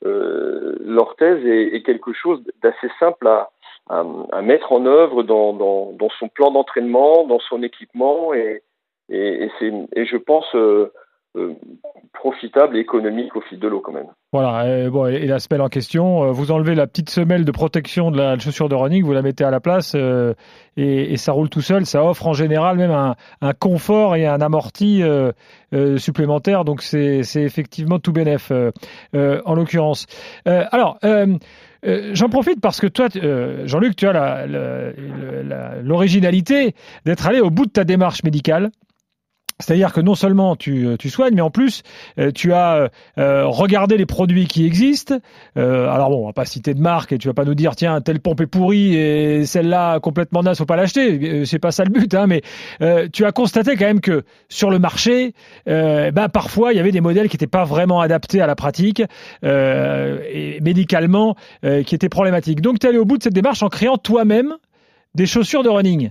euh, 0.07 0.77
est, 1.47 1.83
quelque 1.83 2.13
chose 2.13 2.43
d'assez 2.63 2.91
simple 2.99 3.27
à, 3.27 3.51
mettre 4.43 4.73
en 4.73 4.87
œuvre 4.87 5.23
dans, 5.23 5.97
son 6.19 6.29
plan 6.29 6.51
d'entraînement, 6.51 7.27
dans 7.27 7.41
son 7.41 7.63
équipement, 7.63 8.33
et, 8.35 8.63
je 9.09 10.17
pense 10.17 10.47
euh, 10.55 10.93
profitable 12.15 12.77
et 12.77 12.81
économique 12.81 13.37
au 13.37 13.41
fil 13.43 13.59
de 13.59 13.69
l'eau 13.69 13.81
quand 13.81 13.93
même. 13.93 14.07
Voilà, 14.33 14.79
et, 14.79 14.89
bon, 14.89 15.05
la 15.05 15.39
semelle 15.39 15.61
en 15.61 15.69
question, 15.69 16.25
euh, 16.25 16.31
vous 16.31 16.53
enlevez 16.53 16.75
la 16.75 16.87
petite 16.87 17.11
semelle 17.11 17.45
de 17.45 17.51
protection 17.53 18.11
de 18.11 18.17
la 18.17 18.39
chaussure 18.39 18.69
de 18.69 18.75
running, 18.75 19.05
vous 19.05 19.13
la 19.13 19.21
mettez 19.21 19.45
à 19.45 19.51
la 19.51 19.61
place 19.61 19.93
euh, 19.95 20.33
et, 20.77 21.17
ça 21.17 21.33
roule 21.33 21.49
tout 21.51 21.61
seul. 21.61 21.85
Ça 21.87 22.05
offre 22.05 22.27
en 22.27 22.33
général 22.33 22.79
même 22.79 22.93
un, 22.93 23.53
confort 23.53 24.17
et 24.17 24.27
un 24.27 24.41
amorti 24.41 25.03
euh, 25.03 25.33
euh 25.73 25.99
supplémentaire, 25.99 26.65
donc 26.65 26.83
c'est 26.83 27.21
effectivement 27.37 27.99
tout 27.99 28.13
bénef 28.13 28.51
en 29.13 29.55
l'occurrence. 29.55 30.07
alors, 30.47 30.99
J'en 31.85 32.31
profite 32.31 32.63
parce 32.63 32.81
que 32.81 32.87
toi, 32.87 33.09
Jean-Luc, 33.67 33.97
tu 33.97 34.07
as 34.07 34.47
l'originalité 35.83 36.75
d'être 37.05 37.27
allé 37.27 37.41
au 37.41 37.51
bout 37.51 37.67
de 37.67 37.73
ta 37.73 37.85
démarche 37.85 38.25
médicale. 38.25 38.71
C'est-à-dire 39.61 39.93
que 39.93 40.01
non 40.01 40.17
seulement 40.17 40.57
tu, 40.57 40.87
euh, 40.87 40.97
soignes, 41.09 41.35
mais 41.35 41.41
en 41.41 41.51
plus 41.51 41.83
euh, 42.19 42.33
tu 42.33 42.53
as 42.53 42.91
euh, 43.19 43.47
regardé 43.47 43.97
les 43.97 44.07
produits 44.07 44.47
qui 44.47 44.67
existent. 44.67 45.17
alors 45.55 46.11
bon, 46.11 46.25
on 46.25 46.27
va 46.27 46.33
pas 46.33 46.45
citer 46.45 46.75
de 46.75 46.81
marque 46.81 47.13
et 47.13 47.19
tu 47.19 47.29
vas 47.29 47.35
pas 47.35 47.45
nous 47.45 47.55
dire 47.55 47.77
tiens 47.77 48.01
telle 48.01 48.19
pompe 48.19 48.41
est 48.41 48.47
pourrie 48.47 48.97
et 48.97 49.47
celle-là 49.47 50.01
complètement 50.01 50.43
naze, 50.43 50.59
faut 50.59 50.67
pas 50.67 50.77
l'acheter. 50.77 51.45
C'est 51.47 51.61
pas 51.61 51.71
ça 51.71 51.85
le 51.85 51.91
but, 51.91 52.15
hein, 52.15 52.27
mais 52.27 52.43
tu 53.13 53.25
as 53.25 53.33
constaté 53.33 53.77
quand 53.77 53.85
même 53.85 54.01
que 54.01 54.25
sur 54.49 54.71
le 54.71 54.79
marché, 54.79 55.35
bah, 55.67 56.29
parfois 56.29 56.73
il 56.73 56.77
y 56.77 56.81
avait 56.81 56.93
des 56.93 57.01
modèles 57.01 57.29
qui 57.29 57.37
n'étaient 57.37 57.47
pas 57.47 57.65
vraiment 57.65 58.01
adaptés 58.01 58.41
à 58.41 58.47
la 58.47 58.57
pratique 58.57 59.03
et 59.45 60.59
médicalement 60.63 61.37
qui 61.87 61.95
étaient 61.95 62.09
problématiques. 62.09 62.61
Donc 62.61 62.81
tu 62.81 62.87
es 62.87 62.91
allé 62.91 62.99
au 62.99 63.05
bout 63.05 63.19
de 63.19 63.23
cette 63.23 63.35
démarche 63.35 63.63
en 63.63 63.69
créant 63.69 63.99
toi-même 63.99 64.55
des 65.15 65.27
chaussures 65.27 65.63
de 65.63 65.69
running. 65.69 66.11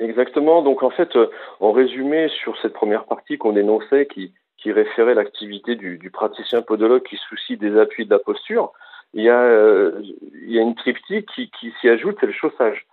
Exactement. 0.00 0.62
Donc 0.62 0.82
en 0.82 0.90
fait, 0.90 1.14
euh, 1.14 1.30
en 1.60 1.72
résumé 1.72 2.28
sur 2.28 2.58
cette 2.60 2.72
première 2.72 3.04
partie 3.04 3.36
qu'on 3.36 3.54
énonçait, 3.56 4.06
qui, 4.06 4.32
qui 4.56 4.72
référait 4.72 5.14
l'activité 5.14 5.76
du, 5.76 5.98
du, 5.98 6.10
praticien 6.10 6.62
podologue 6.62 7.02
qui 7.02 7.16
soucie 7.16 7.58
des 7.58 7.78
appuis 7.78 8.06
de 8.06 8.10
la 8.10 8.18
posture, 8.18 8.72
il 9.12 9.24
y 9.24 9.28
a, 9.28 9.42
euh, 9.42 10.00
il 10.42 10.50
y 10.50 10.58
a 10.58 10.62
une 10.62 10.74
triptyque 10.74 11.28
qui, 11.34 11.50
qui 11.50 11.72
s'y 11.80 11.88
ajoute, 11.88 12.16
c'est 12.18 12.26
le 12.26 12.32
chaussage. 12.32 12.86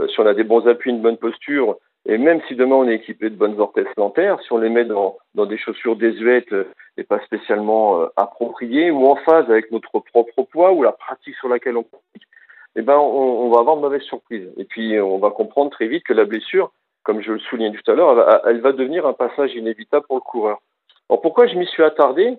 Euh, 0.00 0.08
si 0.08 0.18
on 0.20 0.26
a 0.26 0.32
des 0.32 0.44
bons 0.44 0.66
appuis, 0.66 0.90
une 0.90 1.02
bonne 1.02 1.18
posture, 1.18 1.76
et 2.06 2.16
même 2.16 2.40
si 2.48 2.54
demain 2.54 2.76
on 2.76 2.88
est 2.88 2.94
équipé 2.94 3.28
de 3.28 3.36
bonnes 3.36 3.60
orthèses 3.60 3.92
plantaires, 3.94 4.40
si 4.40 4.52
on 4.52 4.58
les 4.58 4.70
met 4.70 4.84
dans, 4.86 5.18
dans 5.34 5.46
des 5.46 5.58
chaussures 5.58 5.96
désuètes 5.96 6.54
et 6.96 7.04
pas 7.04 7.20
spécialement 7.20 8.06
appropriées, 8.16 8.90
ou 8.90 9.06
en 9.06 9.16
phase 9.16 9.50
avec 9.50 9.70
notre 9.70 10.00
propre 10.00 10.42
poids 10.42 10.72
ou 10.72 10.82
la 10.82 10.92
pratique 10.92 11.36
sur 11.36 11.48
laquelle 11.48 11.76
on 11.76 11.82
pratique, 11.82 12.28
eh 12.76 12.82
ben, 12.82 12.96
on, 12.96 13.44
on, 13.44 13.50
va 13.50 13.60
avoir 13.60 13.76
de 13.76 13.82
mauvaises 13.82 14.02
surprises. 14.02 14.50
Et 14.56 14.64
puis, 14.64 15.00
on 15.00 15.18
va 15.18 15.30
comprendre 15.30 15.70
très 15.70 15.86
vite 15.86 16.04
que 16.04 16.12
la 16.12 16.24
blessure, 16.24 16.72
comme 17.04 17.20
je 17.22 17.32
le 17.32 17.38
soulignais 17.38 17.76
tout 17.76 17.90
à 17.90 17.94
l'heure, 17.94 18.42
elle, 18.46 18.60
va 18.60 18.72
devenir 18.72 19.06
un 19.06 19.12
passage 19.12 19.54
inévitable 19.54 20.06
pour 20.06 20.16
le 20.16 20.22
coureur. 20.22 20.60
Alors, 21.08 21.20
pourquoi 21.20 21.46
je 21.46 21.54
m'y 21.54 21.66
suis 21.66 21.82
attardé? 21.82 22.36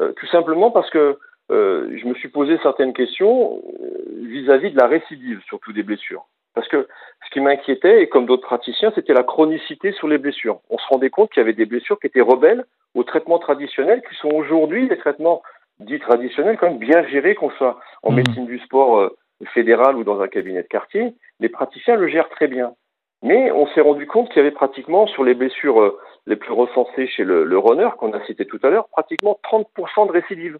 Euh, 0.00 0.12
Tout 0.12 0.26
simplement 0.26 0.70
parce 0.70 0.88
que 0.90 1.18
euh, 1.50 1.90
je 1.96 2.06
me 2.06 2.14
suis 2.14 2.28
posé 2.28 2.56
certaines 2.62 2.94
questions 2.94 3.60
euh, 3.82 4.26
vis-à-vis 4.26 4.68
-vis 4.68 4.72
de 4.72 4.78
la 4.78 4.86
récidive, 4.86 5.40
surtout 5.46 5.72
des 5.72 5.82
blessures. 5.82 6.24
Parce 6.54 6.68
que 6.68 6.88
ce 7.26 7.30
qui 7.32 7.40
m'inquiétait, 7.40 8.02
et 8.02 8.08
comme 8.08 8.26
d'autres 8.26 8.46
praticiens, 8.46 8.92
c'était 8.94 9.12
la 9.12 9.24
chronicité 9.24 9.92
sur 9.92 10.08
les 10.08 10.18
blessures. 10.18 10.60
On 10.70 10.78
se 10.78 10.86
rendait 10.88 11.10
compte 11.10 11.30
qu'il 11.30 11.40
y 11.40 11.44
avait 11.44 11.52
des 11.52 11.66
blessures 11.66 11.98
qui 11.98 12.06
étaient 12.06 12.20
rebelles 12.20 12.64
aux 12.94 13.02
traitements 13.02 13.40
traditionnels, 13.40 14.02
qui 14.08 14.14
sont 14.14 14.30
aujourd'hui 14.30 14.88
des 14.88 14.96
traitements 14.96 15.42
dits 15.80 15.98
traditionnels, 15.98 16.56
quand 16.56 16.68
même 16.68 16.78
bien 16.78 17.02
gérés, 17.08 17.34
qu'on 17.34 17.50
soit 17.50 17.78
en 18.04 18.12
mmh. 18.12 18.14
médecine 18.14 18.46
du 18.46 18.60
sport 18.60 19.10
fédéral 19.52 19.96
ou 19.96 20.04
dans 20.04 20.20
un 20.20 20.28
cabinet 20.28 20.62
de 20.62 20.68
quartier, 20.68 21.14
les 21.40 21.48
praticiens 21.48 21.96
le 21.96 22.08
gèrent 22.08 22.28
très 22.30 22.48
bien. 22.48 22.74
Mais 23.22 23.50
on 23.52 23.66
s'est 23.68 23.80
rendu 23.80 24.06
compte 24.06 24.28
qu'il 24.28 24.36
y 24.36 24.40
avait 24.40 24.50
pratiquement, 24.50 25.06
sur 25.06 25.24
les 25.24 25.34
blessures 25.34 25.80
euh, 25.80 25.98
les 26.26 26.36
plus 26.36 26.52
recensées 26.52 27.06
chez 27.06 27.24
le, 27.24 27.58
runner, 27.58 27.88
qu'on 27.98 28.12
a 28.12 28.24
cité 28.26 28.46
tout 28.46 28.60
à 28.62 28.68
l'heure, 28.68 28.88
pratiquement 28.88 29.38
30% 29.50 30.08
de 30.08 30.12
récidive. 30.12 30.58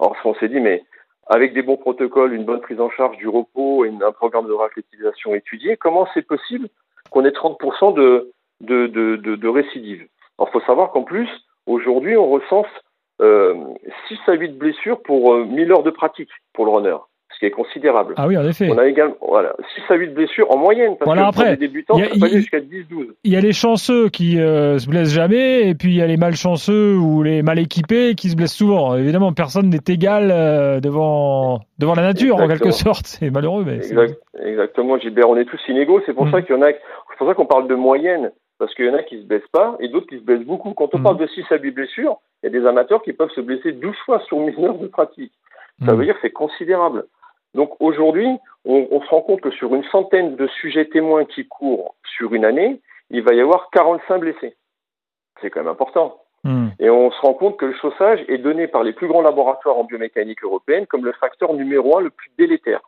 Alors 0.00 0.16
on 0.24 0.34
s'est 0.34 0.48
dit, 0.48 0.60
mais 0.60 0.82
avec 1.28 1.54
des 1.54 1.62
bons 1.62 1.76
protocoles, 1.76 2.34
une 2.34 2.44
bonne 2.44 2.60
prise 2.60 2.80
en 2.80 2.90
charge 2.90 3.16
du 3.16 3.28
repos 3.28 3.84
et 3.84 3.92
un 4.02 4.12
programme 4.12 4.48
de 4.48 4.52
raclétisation 4.52 5.34
étudié, 5.34 5.76
comment 5.76 6.08
c'est 6.14 6.26
possible 6.26 6.68
qu'on 7.10 7.24
ait 7.24 7.30
30% 7.30 7.94
de, 7.94 8.32
de, 8.60 8.88
de, 8.88 9.16
de, 9.16 9.36
de 9.36 9.48
récidive? 9.48 10.06
Alors 10.38 10.48
il 10.48 10.52
faut 10.52 10.66
savoir 10.66 10.90
qu'en 10.90 11.04
plus, 11.04 11.28
aujourd'hui, 11.66 12.16
on 12.16 12.28
recense 12.28 12.66
euh, 13.20 13.54
6 14.08 14.18
à 14.26 14.32
8 14.32 14.58
blessures 14.58 15.00
pour 15.02 15.34
euh, 15.34 15.44
1000 15.44 15.70
heures 15.70 15.84
de 15.84 15.90
pratique 15.90 16.30
pour 16.52 16.64
le 16.64 16.72
runner 16.72 16.96
ce 17.34 17.38
qui 17.40 17.46
est 17.46 17.50
considérable. 17.50 18.14
Ah 18.16 18.26
oui, 18.26 18.36
en 18.36 18.44
effet. 18.44 18.68
On 18.70 18.78
a 18.78 18.86
également 18.86 19.16
voilà, 19.20 19.54
6 19.88 19.92
à 19.92 19.96
8 19.96 20.14
blessures 20.14 20.50
en 20.50 20.56
moyenne, 20.56 20.96
parce 20.96 21.06
voilà, 21.06 21.22
que 21.22 21.28
après, 21.28 21.50
les 21.50 21.56
débutants, 21.56 21.98
ça 21.98 22.04
peut 22.04 22.26
aller 22.26 22.36
jusqu'à 22.36 22.60
10-12. 22.60 23.14
Il 23.24 23.32
y 23.32 23.36
a 23.36 23.40
les 23.40 23.52
chanceux 23.52 24.08
qui 24.08 24.40
euh, 24.40 24.78
se 24.78 24.88
blessent 24.88 25.12
jamais, 25.12 25.68
et 25.68 25.74
puis 25.74 25.90
il 25.90 25.96
y 25.96 26.02
a 26.02 26.06
les 26.06 26.16
malchanceux 26.16 26.96
ou 26.96 27.22
les 27.22 27.42
mal 27.42 27.58
équipés 27.58 28.14
qui 28.14 28.28
se 28.28 28.36
blessent 28.36 28.54
souvent. 28.54 28.96
Évidemment, 28.96 29.32
personne 29.32 29.68
n'est 29.70 29.92
égal 29.92 30.30
euh, 30.30 30.80
devant, 30.80 31.60
devant 31.78 31.94
la 31.94 32.02
nature, 32.02 32.34
Exactement. 32.34 32.44
en 32.44 32.48
quelque 32.48 32.70
sorte. 32.70 33.06
C'est 33.06 33.30
malheureux, 33.30 33.64
mais 33.66 33.76
exact, 33.76 34.18
Exactement, 34.42 34.98
Gilbert, 34.98 35.28
on 35.28 35.36
est 35.36 35.44
tous 35.44 35.60
inégaux. 35.68 36.00
C'est 36.06 36.14
pour 36.14 36.26
mmh. 36.26 36.32
ça 36.32 36.42
qu'il 36.42 36.54
y 36.54 36.58
en 36.58 36.62
a, 36.62 36.70
c'est 36.72 37.18
pour 37.18 37.28
ça 37.28 37.34
qu'on 37.34 37.46
parle 37.46 37.68
de 37.68 37.74
moyenne, 37.74 38.30
parce 38.58 38.74
qu'il 38.74 38.86
y 38.86 38.90
en 38.90 38.94
a 38.94 39.02
qui 39.02 39.20
se 39.20 39.26
blessent 39.26 39.42
pas, 39.52 39.76
et 39.80 39.88
d'autres 39.88 40.06
qui 40.06 40.18
se 40.18 40.24
blessent 40.24 40.46
beaucoup. 40.46 40.72
Quand 40.74 40.94
on 40.94 40.98
mmh. 40.98 41.02
parle 41.02 41.18
de 41.18 41.26
6 41.26 41.44
à 41.50 41.56
8 41.56 41.70
blessures, 41.72 42.18
il 42.42 42.52
y 42.52 42.56
a 42.56 42.60
des 42.60 42.66
amateurs 42.66 43.02
qui 43.02 43.12
peuvent 43.12 43.30
se 43.34 43.40
blesser 43.40 43.72
12 43.72 43.96
fois 44.04 44.20
sur 44.26 44.38
1000 44.38 44.64
heures 44.64 44.78
de 44.78 44.86
pratique. 44.86 45.32
Ça 45.84 45.92
mmh. 45.92 45.96
veut 45.96 46.04
dire 46.04 46.14
que 46.14 46.20
c'est 46.22 46.30
considérable. 46.30 47.06
Donc 47.54 47.76
aujourd'hui, 47.80 48.28
on, 48.64 48.88
on, 48.90 49.00
se 49.00 49.08
rend 49.08 49.22
compte 49.22 49.40
que 49.40 49.50
sur 49.50 49.74
une 49.74 49.84
centaine 49.84 50.36
de 50.36 50.46
sujets 50.46 50.86
témoins 50.86 51.24
qui 51.24 51.46
courent 51.46 51.94
sur 52.16 52.34
une 52.34 52.44
année, 52.44 52.80
il 53.10 53.22
va 53.22 53.34
y 53.34 53.40
avoir 53.40 53.70
45 53.70 54.18
blessés. 54.18 54.56
C'est 55.40 55.50
quand 55.50 55.60
même 55.60 55.68
important. 55.68 56.20
Mm. 56.44 56.68
Et 56.78 56.90
on 56.90 57.10
se 57.10 57.20
rend 57.20 57.34
compte 57.34 57.56
que 57.56 57.66
le 57.66 57.74
chaussage 57.74 58.24
est 58.28 58.38
donné 58.38 58.68
par 58.68 58.82
les 58.82 58.92
plus 58.92 59.08
grands 59.08 59.22
laboratoires 59.22 59.78
en 59.78 59.84
biomécanique 59.84 60.44
européenne 60.44 60.86
comme 60.86 61.04
le 61.04 61.12
facteur 61.12 61.54
numéro 61.54 61.96
un 61.98 62.02
le 62.02 62.10
plus 62.10 62.30
délétère. 62.38 62.80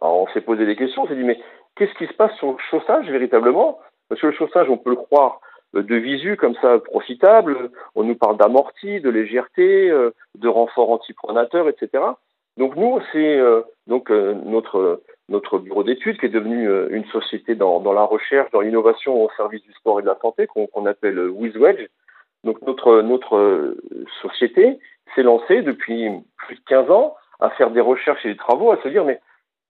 Alors 0.00 0.16
on 0.16 0.28
s'est 0.28 0.40
posé 0.40 0.64
des 0.64 0.76
questions, 0.76 1.02
on 1.02 1.08
s'est 1.08 1.16
dit 1.16 1.24
mais 1.24 1.38
qu'est-ce 1.76 1.94
qui 1.94 2.06
se 2.06 2.14
passe 2.14 2.34
sur 2.36 2.52
le 2.52 2.58
chaussage 2.70 3.08
véritablement? 3.10 3.78
Parce 4.08 4.20
que 4.20 4.28
le 4.28 4.32
chaussage, 4.32 4.68
on 4.68 4.78
peut 4.78 4.90
le 4.90 4.96
croire 4.96 5.40
euh, 5.76 5.82
de 5.82 5.94
visu 5.94 6.36
comme 6.36 6.54
ça 6.62 6.78
profitable, 6.78 7.70
on 7.94 8.02
nous 8.04 8.16
parle 8.16 8.38
d'amorti, 8.38 9.00
de 9.00 9.10
légèreté, 9.10 9.90
euh, 9.90 10.10
de 10.36 10.48
renfort 10.48 10.90
antipronateur, 10.90 11.68
etc. 11.68 12.02
Donc 12.60 12.76
nous, 12.76 13.00
c'est 13.10 13.38
euh, 13.38 13.62
donc 13.86 14.10
notre 14.10 15.02
notre 15.30 15.58
bureau 15.58 15.82
d'études 15.82 16.18
qui 16.18 16.26
est 16.26 16.28
devenu 16.40 16.68
une 16.90 17.06
société 17.06 17.54
dans, 17.54 17.80
dans 17.80 17.92
la 17.92 18.02
recherche, 18.02 18.50
dans 18.50 18.60
l'innovation 18.60 19.24
au 19.24 19.30
service 19.36 19.62
du 19.62 19.72
sport 19.72 19.98
et 19.98 20.02
de 20.02 20.08
la 20.08 20.18
santé 20.20 20.46
qu'on 20.46 20.86
appelle 20.86 21.18
WizWedge. 21.18 21.86
Donc 22.44 22.60
notre 22.62 23.00
notre 23.00 23.74
société 24.20 24.78
s'est 25.14 25.22
lancée 25.22 25.62
depuis 25.62 26.10
plus 26.36 26.56
de 26.56 26.60
15 26.66 26.90
ans 26.90 27.14
à 27.40 27.48
faire 27.50 27.70
des 27.70 27.80
recherches 27.80 28.26
et 28.26 28.28
des 28.28 28.36
travaux, 28.36 28.70
à 28.72 28.82
se 28.82 28.88
dire 28.88 29.04
mais 29.04 29.20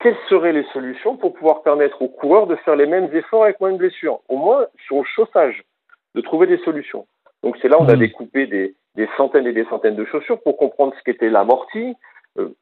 quelles 0.00 0.16
seraient 0.28 0.52
les 0.52 0.64
solutions 0.72 1.16
pour 1.16 1.34
pouvoir 1.34 1.62
permettre 1.62 2.02
aux 2.02 2.08
coureurs 2.08 2.48
de 2.48 2.56
faire 2.56 2.74
les 2.74 2.86
mêmes 2.86 3.14
efforts 3.14 3.44
avec 3.44 3.60
moins 3.60 3.72
de 3.72 3.78
blessures 3.78 4.20
Au 4.28 4.36
moins 4.36 4.66
sur 4.86 4.96
le 4.96 5.04
chaussage, 5.04 5.62
de 6.14 6.20
trouver 6.22 6.48
des 6.48 6.58
solutions. 6.58 7.06
Donc 7.44 7.56
c'est 7.62 7.68
là 7.68 7.76
on 7.78 7.88
a 7.88 7.94
mmh. 7.94 8.00
découpé 8.00 8.46
des, 8.46 8.74
des, 8.96 9.08
centaines 9.16 9.46
et 9.46 9.52
des 9.52 9.66
centaines 9.66 9.96
de 9.96 10.04
chaussures 10.06 10.40
pour 10.42 10.56
comprendre 10.56 10.94
ce 10.98 11.02
qu'était 11.04 11.30
l'amorti, 11.30 11.80
euh, 11.88 11.92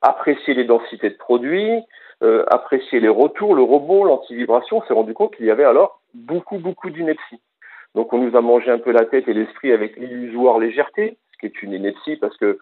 apprécier 0.00 0.54
les 0.54 0.64
densités 0.64 1.10
de 1.10 1.16
produits, 1.16 1.82
euh, 2.22 2.44
apprécier 2.48 3.00
les 3.00 3.08
retours, 3.08 3.54
le 3.54 3.62
rebond, 3.62 4.04
l'antivibration. 4.04 4.78
On 4.78 4.82
s'est 4.82 4.94
rendu 4.94 5.14
compte 5.14 5.36
qu'il 5.36 5.46
y 5.46 5.50
avait 5.50 5.64
alors 5.64 6.00
beaucoup, 6.14 6.58
beaucoup 6.58 6.90
d'ineptie. 6.90 7.40
Donc 7.94 8.12
on 8.12 8.18
nous 8.18 8.36
a 8.36 8.40
mangé 8.40 8.70
un 8.70 8.78
peu 8.78 8.90
la 8.90 9.04
tête 9.04 9.28
et 9.28 9.34
l'esprit 9.34 9.72
avec 9.72 9.96
l'illusoire 9.96 10.58
légèreté, 10.58 11.16
ce 11.32 11.38
qui 11.38 11.46
est 11.46 11.62
une 11.62 11.72
ineptie 11.72 12.16
parce 12.16 12.36
que 12.36 12.58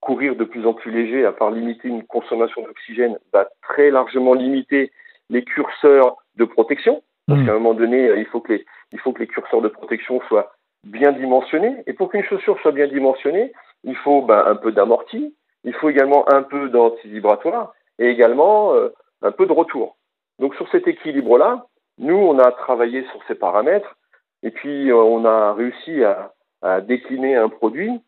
courir 0.00 0.36
de 0.36 0.44
plus 0.44 0.66
en 0.66 0.74
plus 0.74 0.90
léger, 0.90 1.24
à 1.24 1.32
part 1.32 1.50
limiter 1.50 1.88
une 1.88 2.04
consommation 2.04 2.62
d'oxygène, 2.62 3.18
va 3.32 3.48
très 3.62 3.90
largement 3.90 4.34
limiter 4.34 4.92
les 5.30 5.44
curseurs 5.44 6.16
de 6.36 6.44
protection. 6.44 7.02
Parce 7.26 7.40
mmh. 7.40 7.46
qu'à 7.46 7.52
un 7.52 7.54
moment 7.54 7.74
donné, 7.74 8.10
il 8.16 8.26
faut 8.26 8.40
que 8.40 8.54
les, 8.54 8.64
il 8.92 8.98
faut 9.00 9.12
que 9.12 9.20
les 9.20 9.26
curseurs 9.26 9.60
de 9.60 9.68
protection 9.68 10.20
soient 10.28 10.52
bien 10.84 11.12
dimensionnés. 11.12 11.74
Et 11.86 11.92
pour 11.92 12.10
qu'une 12.10 12.24
chaussure 12.24 12.58
soit 12.60 12.72
bien 12.72 12.86
dimensionnée, 12.86 13.52
il 13.84 13.96
faut 13.96 14.22
ben, 14.22 14.42
un 14.46 14.56
peu 14.56 14.72
d'amorti, 14.72 15.34
il 15.68 15.74
faut 15.74 15.90
également 15.90 16.28
un 16.32 16.42
peu 16.42 16.68
d'anti-vibratoire 16.70 17.74
et 17.98 18.08
également 18.08 18.74
euh, 18.74 18.88
un 19.22 19.32
peu 19.32 19.46
de 19.46 19.52
retour. 19.52 19.96
Donc 20.38 20.54
sur 20.54 20.68
cet 20.70 20.88
équilibre-là, 20.88 21.66
nous, 21.98 22.16
on 22.16 22.38
a 22.38 22.52
travaillé 22.52 23.04
sur 23.10 23.20
ces 23.26 23.34
paramètres 23.34 23.96
et 24.42 24.50
puis 24.50 24.90
euh, 24.90 24.96
on 24.96 25.24
a 25.24 25.52
réussi 25.52 26.02
à, 26.04 26.32
décliner 26.80 27.36
un 27.36 27.48
produit 27.48 28.00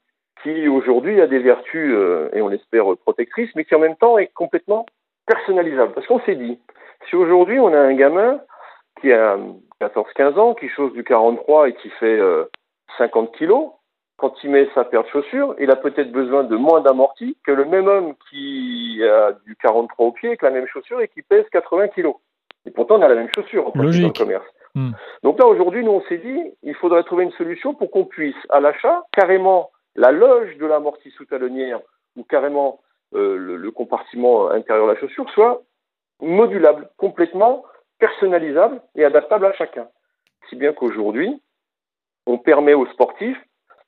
qui 0.43 0.67
aujourd'hui 0.67 1.21
a 1.21 1.29
des 1.29 1.38
vertus, 1.38 1.93
euh, 1.95 2.31
et 2.33 2.43
on 2.43 2.49
l'espère, 2.49 2.85
protectrices, 2.97 3.55
mais 3.55 3.64
qui 3.64 3.76
en 3.76 3.79
même 3.79 3.95
temps 3.95 4.19
est 4.19 4.33
complètement 4.35 4.87
personnalisable. 5.25 5.93
Parce 5.93 6.09
qu'on 6.09 6.19
s'est 6.21 6.35
dit, 6.35 6.59
si 7.09 7.14
aujourd'hui 7.14 7.61
on 7.61 7.73
a 7.73 7.79
un 7.79 7.95
gamin 7.95 8.40
qui 9.00 9.12
a 9.12 9.38
14-15 9.81 10.38
ans, 10.38 10.55
qui 10.55 10.69
chose 10.69 10.93
du 10.95 11.05
43 11.05 11.69
et 11.69 11.75
qui 11.75 11.90
fait 11.90 12.19
50 12.99 13.29
euh, 13.29 13.38
kilos, 13.38 13.71
quand 14.21 14.35
il 14.45 14.50
met 14.50 14.69
sa 14.75 14.85
paire 14.85 15.05
de 15.05 15.09
chaussures, 15.09 15.55
il 15.59 15.71
a 15.71 15.77
peut-être 15.77 16.12
besoin 16.12 16.45
de 16.45 16.55
moins 16.55 16.83
d'amorti 16.83 17.39
que 17.45 17.53
le 17.53 17.65
même 17.65 17.89
homme 17.89 18.15
qui 18.29 19.03
a 19.03 19.33
du 19.47 19.57
43 19.57 20.07
au 20.07 20.12
pied 20.12 20.29
avec 20.29 20.43
la 20.43 20.50
même 20.50 20.67
chaussure 20.67 21.00
et 21.00 21.09
qui 21.09 21.23
pèse 21.23 21.47
80 21.50 21.89
kilos. 21.89 22.17
Et 22.67 22.71
pourtant, 22.71 22.97
on 22.99 23.03
a 23.03 23.09
la 23.09 23.15
même 23.15 23.31
chaussure 23.35 23.69
en 23.69 23.71
dans 23.71 23.85
le 23.85 24.12
commerce. 24.12 24.45
Hmm. 24.75 24.91
Donc 25.23 25.39
là, 25.39 25.47
aujourd'hui, 25.47 25.83
nous, 25.83 25.93
on 25.93 26.03
s'est 26.03 26.19
dit, 26.19 26.53
il 26.62 26.75
faudrait 26.75 27.03
trouver 27.05 27.25
une 27.25 27.33
solution 27.33 27.75
pour 27.75 27.91
qu'on 27.91 28.05
puisse, 28.05 28.37
à 28.50 28.61
l'achat, 28.61 29.03
carrément 29.12 29.71
la 29.97 30.12
loge 30.12 30.57
de 30.59 30.67
l'amorti 30.67 31.11
sous-talonnière 31.12 31.81
ou 32.17 32.23
carrément 32.23 32.81
euh, 33.15 33.37
le, 33.39 33.71
compartiment 33.71 34.50
intérieur 34.50 34.87
de 34.87 34.93
la 34.93 35.00
chaussure 35.00 35.29
soit 35.31 35.62
modulable, 36.21 36.91
complètement 36.99 37.65
personnalisable 37.99 38.83
et 38.95 39.05
adaptable 39.05 39.47
à 39.47 39.53
chacun. 39.55 39.89
Si 40.49 40.57
bien 40.57 40.75
qu'aujourd'hui, 40.75 41.41
on 42.27 42.37
permet 42.37 42.75
aux 42.75 42.87
sportifs, 42.87 43.41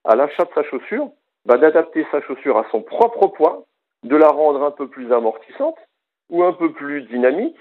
à 0.05 0.17
l'achat 0.17 0.45
de 0.45 0.51
sa 0.55 0.63
chaussure, 0.65 1.11
bah, 1.45 1.59
d'adapter 1.59 2.07
sa 2.11 2.21
chaussure 2.23 2.59
à 2.59 2.67
son 2.71 2.83
propre 2.83 3.29
poids, 3.29 3.65
de 4.05 4.17
la 4.17 4.29
rendre 4.29 4.63
un 4.63 4.71
peu 4.71 4.89
plus 4.89 5.13
amortissante 5.13 5.77
ou 6.31 6.43
un 6.43 6.53
peu 6.53 6.73
plus 6.73 7.03
dynamique, 7.03 7.57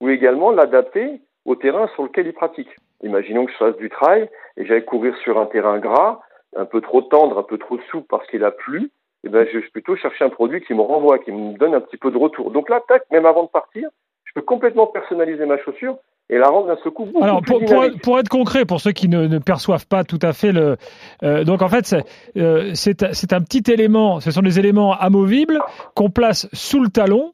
ou 0.00 0.08
également 0.08 0.50
l'adapter 0.50 1.20
au 1.44 1.54
terrain 1.54 1.88
sur 1.94 2.02
lequel 2.02 2.26
il 2.26 2.32
pratique. 2.32 2.68
Imaginons 3.02 3.46
que 3.46 3.52
je 3.52 3.56
fasse 3.56 3.76
du 3.76 3.88
trail 3.88 4.28
et 4.56 4.66
j'aille 4.66 4.84
courir 4.84 5.16
sur 5.18 5.38
un 5.38 5.46
terrain 5.46 5.78
gras 5.78 6.20
un 6.56 6.64
peu 6.64 6.80
trop 6.80 7.02
tendre, 7.02 7.38
un 7.38 7.42
peu 7.42 7.58
trop 7.58 7.78
souple 7.90 8.06
parce 8.08 8.26
qu'il 8.28 8.44
a 8.44 8.50
plu, 8.50 8.90
eh 9.24 9.28
ben, 9.28 9.46
je 9.46 9.58
vais 9.58 9.68
plutôt 9.68 9.96
chercher 9.96 10.24
un 10.24 10.30
produit 10.30 10.62
qui 10.62 10.74
me 10.74 10.80
renvoie, 10.80 11.18
qui 11.18 11.32
me 11.32 11.56
donne 11.58 11.74
un 11.74 11.80
petit 11.80 11.96
peu 11.96 12.10
de 12.10 12.18
retour. 12.18 12.50
Donc 12.50 12.68
là, 12.68 12.80
tac, 12.88 13.02
même 13.10 13.26
avant 13.26 13.44
de 13.44 13.48
partir, 13.48 13.88
je 14.24 14.32
peux 14.34 14.42
complètement 14.42 14.86
personnaliser 14.86 15.44
ma 15.46 15.58
chaussure 15.58 15.98
et 16.28 16.38
la 16.38 16.48
rendre 16.48 16.66
d'un 16.66 16.76
seul 16.82 16.92
coup 16.92 17.08
Alors, 17.22 17.40
pour, 17.42 17.60
pour, 17.64 17.84
pour, 18.02 18.18
être 18.18 18.28
concret, 18.28 18.64
pour 18.64 18.80
ceux 18.80 18.92
qui 18.92 19.08
ne, 19.08 19.26
ne 19.26 19.38
perçoivent 19.38 19.86
pas 19.86 20.02
tout 20.02 20.18
à 20.22 20.32
fait 20.32 20.52
le, 20.52 20.76
euh, 21.22 21.44
donc 21.44 21.62
en 21.62 21.68
fait, 21.68 21.86
c'est 21.86 22.04
euh, 22.36 22.72
c'est 22.74 23.32
un 23.32 23.40
petit 23.42 23.70
élément. 23.70 24.20
Ce 24.20 24.30
sont 24.30 24.42
des 24.42 24.58
éléments 24.58 24.92
amovibles 24.92 25.60
qu'on 25.94 26.10
place 26.10 26.48
sous 26.52 26.82
le 26.82 26.88
talon 26.88 27.32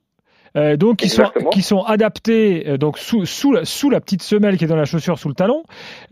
euh, 0.56 0.76
donc 0.76 0.98
qui 0.98 1.08
sont 1.08 1.24
qui 1.50 1.62
sont 1.62 1.82
adaptés 1.82 2.64
euh, 2.68 2.76
donc 2.76 2.98
sous, 2.98 3.24
sous, 3.26 3.56
sous 3.64 3.90
la 3.90 4.00
petite 4.00 4.22
semelle 4.22 4.56
qui 4.56 4.64
est 4.64 4.68
dans 4.68 4.76
la 4.76 4.84
chaussure 4.84 5.18
sous 5.18 5.28
le 5.28 5.34
talon, 5.34 5.62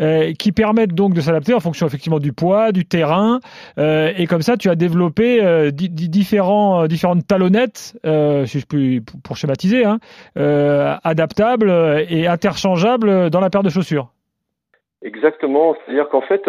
euh, 0.00 0.33
qui 0.38 0.53
permettent 0.53 0.94
donc 0.94 1.14
de 1.14 1.20
s'adapter 1.20 1.55
en 1.55 1.61
fonction 1.61 1.87
effectivement 1.87 2.18
du 2.18 2.33
poids, 2.33 2.72
du 2.72 2.85
terrain, 2.87 3.40
euh, 3.79 4.12
et 4.16 4.26
comme 4.26 4.42
ça 4.42 4.57
tu 4.57 4.70
as 4.70 4.74
développé 4.74 5.42
euh, 5.42 5.70
différents 5.70 6.87
différentes 6.87 7.26
talonnettes, 7.26 7.98
si 8.46 8.61
je 8.61 8.66
peux 8.66 9.00
pour 9.22 9.37
schématiser, 9.37 9.85
hein, 9.85 9.98
adaptables 11.05 11.70
et 12.09 12.26
interchangeables 12.26 13.31
dans 13.31 13.40
la 13.40 13.50
paire 13.50 13.62
de 13.62 13.70
chaussures. 13.70 14.09
Exactement, 15.03 15.74
c'est-à-dire 15.74 16.09
qu'en 16.11 16.20
fait, 16.20 16.42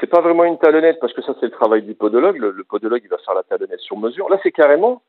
c'est 0.00 0.08
pas 0.08 0.20
vraiment 0.20 0.44
une 0.44 0.58
talonnette 0.58 0.98
parce 1.00 1.12
que 1.12 1.22
ça 1.22 1.34
c'est 1.38 1.46
le 1.46 1.52
travail 1.52 1.82
du 1.82 1.94
podologue. 1.94 2.36
Le, 2.36 2.50
le 2.50 2.64
podologue 2.64 3.00
il 3.04 3.08
va 3.08 3.18
faire 3.18 3.34
la 3.34 3.44
talonnette 3.44 3.78
sur 3.80 3.96
mesure. 3.96 4.28
Là 4.28 4.38
c'est 4.42 4.50
carrément 4.50 5.02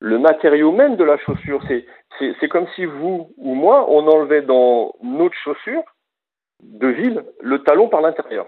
le 0.00 0.18
matériau 0.18 0.72
même 0.72 0.96
de 0.96 1.04
la 1.04 1.18
chaussure. 1.18 1.62
C'est 2.18 2.48
comme 2.48 2.66
si 2.74 2.84
vous 2.84 3.32
ou 3.36 3.54
moi, 3.54 3.86
on 3.90 4.06
enlevait 4.06 4.42
dans 4.42 4.94
notre 5.02 5.36
chaussure 5.36 5.82
de 6.62 6.88
ville 6.88 7.24
le 7.40 7.62
talon 7.62 7.88
par 7.88 8.00
l'intérieur. 8.00 8.46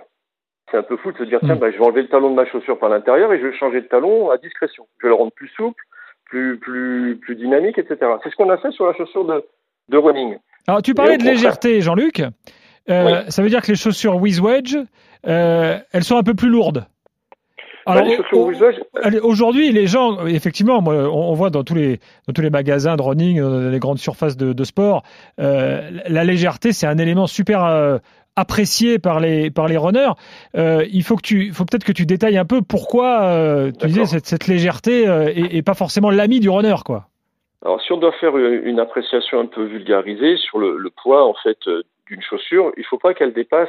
C'est 0.70 0.76
un 0.76 0.82
peu 0.82 0.96
fou 0.98 1.12
de 1.12 1.18
se 1.18 1.24
dire, 1.24 1.40
tiens, 1.40 1.54
hmm. 1.54 1.58
bah, 1.58 1.70
je 1.70 1.78
vais 1.78 1.84
enlever 1.84 2.02
le 2.02 2.08
talon 2.08 2.30
de 2.30 2.34
ma 2.34 2.46
chaussure 2.46 2.78
par 2.78 2.90
l'intérieur 2.90 3.32
et 3.32 3.40
je 3.40 3.46
vais 3.46 3.56
changer 3.56 3.80
de 3.80 3.86
talon 3.86 4.30
à 4.30 4.36
discrétion. 4.36 4.86
Je 4.98 5.06
vais 5.06 5.10
le 5.10 5.14
rendre 5.14 5.32
plus 5.32 5.48
souple, 5.48 5.82
plus, 6.26 6.58
plus, 6.58 7.18
plus 7.20 7.36
dynamique, 7.36 7.78
etc. 7.78 7.98
C'est 8.22 8.30
ce 8.30 8.36
qu'on 8.36 8.50
a 8.50 8.58
fait 8.58 8.70
sur 8.72 8.86
la 8.86 8.94
chaussure 8.94 9.24
de, 9.24 9.44
de 9.88 9.96
running. 9.96 10.36
Alors, 10.66 10.82
tu 10.82 10.92
parlais 10.92 11.16
de 11.16 11.24
légèreté, 11.24 11.80
Jean-Luc. 11.80 12.22
Euh, 12.90 13.22
ça 13.28 13.42
veut 13.42 13.48
dire 13.48 13.62
que 13.62 13.68
les 13.68 13.76
chaussures 13.76 14.16
WizWedge, 14.16 14.76
euh, 15.26 15.78
elles 15.92 16.04
sont 16.04 16.16
un 16.16 16.22
peu 16.22 16.34
plus 16.34 16.48
lourdes. 16.48 16.86
Bah, 17.88 19.10
aujourd'hui, 19.22 19.72
les 19.72 19.86
gens, 19.86 20.26
effectivement, 20.26 20.78
on, 20.86 21.32
voit 21.32 21.50
dans 21.50 21.64
tous 21.64 21.74
les 21.74 22.00
dans 22.26 22.34
tous 22.34 22.42
les 22.42 22.50
magasins 22.50 22.96
de 22.96 23.02
running, 23.02 23.40
dans 23.40 23.70
les 23.70 23.78
grandes 23.78 23.98
surfaces 23.98 24.36
de, 24.36 24.64
sport, 24.64 25.02
euh, 25.40 25.90
la 26.06 26.24
légèreté, 26.24 26.72
c'est 26.72 26.86
un 26.86 26.98
élément 26.98 27.26
super 27.26 27.64
euh, 27.64 27.98
apprécié 28.36 28.98
par 28.98 29.20
les 29.20 29.50
par 29.50 29.68
les 29.68 29.78
runners. 29.78 30.12
Euh, 30.56 30.84
il 30.92 31.02
faut 31.02 31.16
que 31.16 31.22
tu, 31.22 31.52
faut 31.52 31.64
peut-être 31.64 31.84
que 31.84 31.92
tu 31.92 32.04
détailles 32.04 32.38
un 32.38 32.44
peu 32.44 32.60
pourquoi 32.60 33.70
tu 33.80 33.86
disais 33.86 34.06
cette, 34.06 34.26
cette 34.26 34.46
légèreté 34.46 35.04
et, 35.34 35.62
pas 35.62 35.74
forcément 35.74 36.10
l'ami 36.10 36.40
du 36.40 36.50
runner, 36.50 36.76
quoi. 36.84 37.06
Alors, 37.64 37.80
si 37.82 37.92
on 37.92 37.96
doit 37.96 38.12
faire 38.12 38.36
une 38.36 38.78
appréciation 38.78 39.40
un 39.40 39.46
peu 39.46 39.64
vulgarisée 39.64 40.36
sur 40.36 40.58
le, 40.58 40.76
le 40.76 40.90
poids 40.90 41.26
en 41.26 41.34
fait 41.42 41.58
d'une 42.06 42.22
chaussure, 42.22 42.72
il 42.76 42.80
ne 42.80 42.86
faut 42.86 42.98
pas 42.98 43.14
qu'elle 43.14 43.32
dépasse 43.32 43.68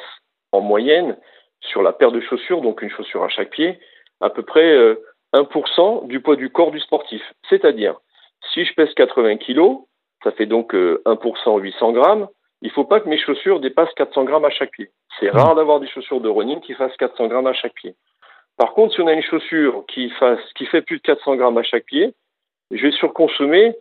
en 0.52 0.62
moyenne 0.62 1.16
sur 1.62 1.82
la 1.82 1.92
paire 1.92 2.12
de 2.12 2.22
chaussures, 2.22 2.62
donc 2.62 2.82
une 2.82 2.90
chaussure 2.90 3.24
à 3.24 3.30
chaque 3.30 3.50
pied, 3.50 3.80
à 4.22 4.30
peu 4.30 4.44
près 4.44 4.76
1% 5.34 6.04
euh, 6.04 6.08
du 6.08 6.22
poids 6.22 6.36
du 6.36 6.50
corps 6.50 6.72
du 6.72 6.80
sportif. 6.80 7.22
C'est-à-dire, 7.50 7.96
si 8.54 8.66
je 8.66 8.74
pèse 8.74 8.94
80 8.96 9.38
kg, 9.38 9.78
ça 10.24 10.32
fait 10.32 10.46
donc 10.46 10.74
1% 10.74 10.76
euh, 10.76 11.60
800 11.60 11.92
grammes, 11.94 12.28
il 12.62 12.68
ne 12.68 12.74
faut 12.74 12.84
pas 12.84 13.00
que 13.00 13.08
mes 13.08 13.18
chaussures 13.18 13.60
dépassent 13.60 13.94
400 13.96 14.26
grammes 14.26 14.46
à 14.46 14.50
chaque 14.50 14.72
pied. 14.72 14.92
C'est 15.20 15.30
rare 15.30 15.56
d'avoir 15.56 15.80
des 15.80 15.88
chaussures 15.88 16.20
de 16.20 16.30
running 16.30 16.60
qui 16.60 16.74
fassent 16.74 16.96
400 16.98 17.28
grammes 17.28 17.48
à 17.48 17.54
chaque 17.54 17.74
pied. 17.74 17.96
Par 18.58 18.74
contre, 18.74 18.94
si 18.94 19.02
on 19.02 19.08
a 19.08 19.14
une 19.14 19.24
chaussure 19.24 19.86
qui, 19.88 20.10
fasse, 20.12 20.42
qui 20.56 20.66
fait 20.66 20.82
plus 20.82 20.98
de 20.98 21.02
400 21.04 21.38
grammes 21.38 21.58
à 21.58 21.64
chaque 21.64 21.86
pied, 21.86 22.14
je 22.72 22.82
vais 22.82 22.92
surconsommer 22.92 23.76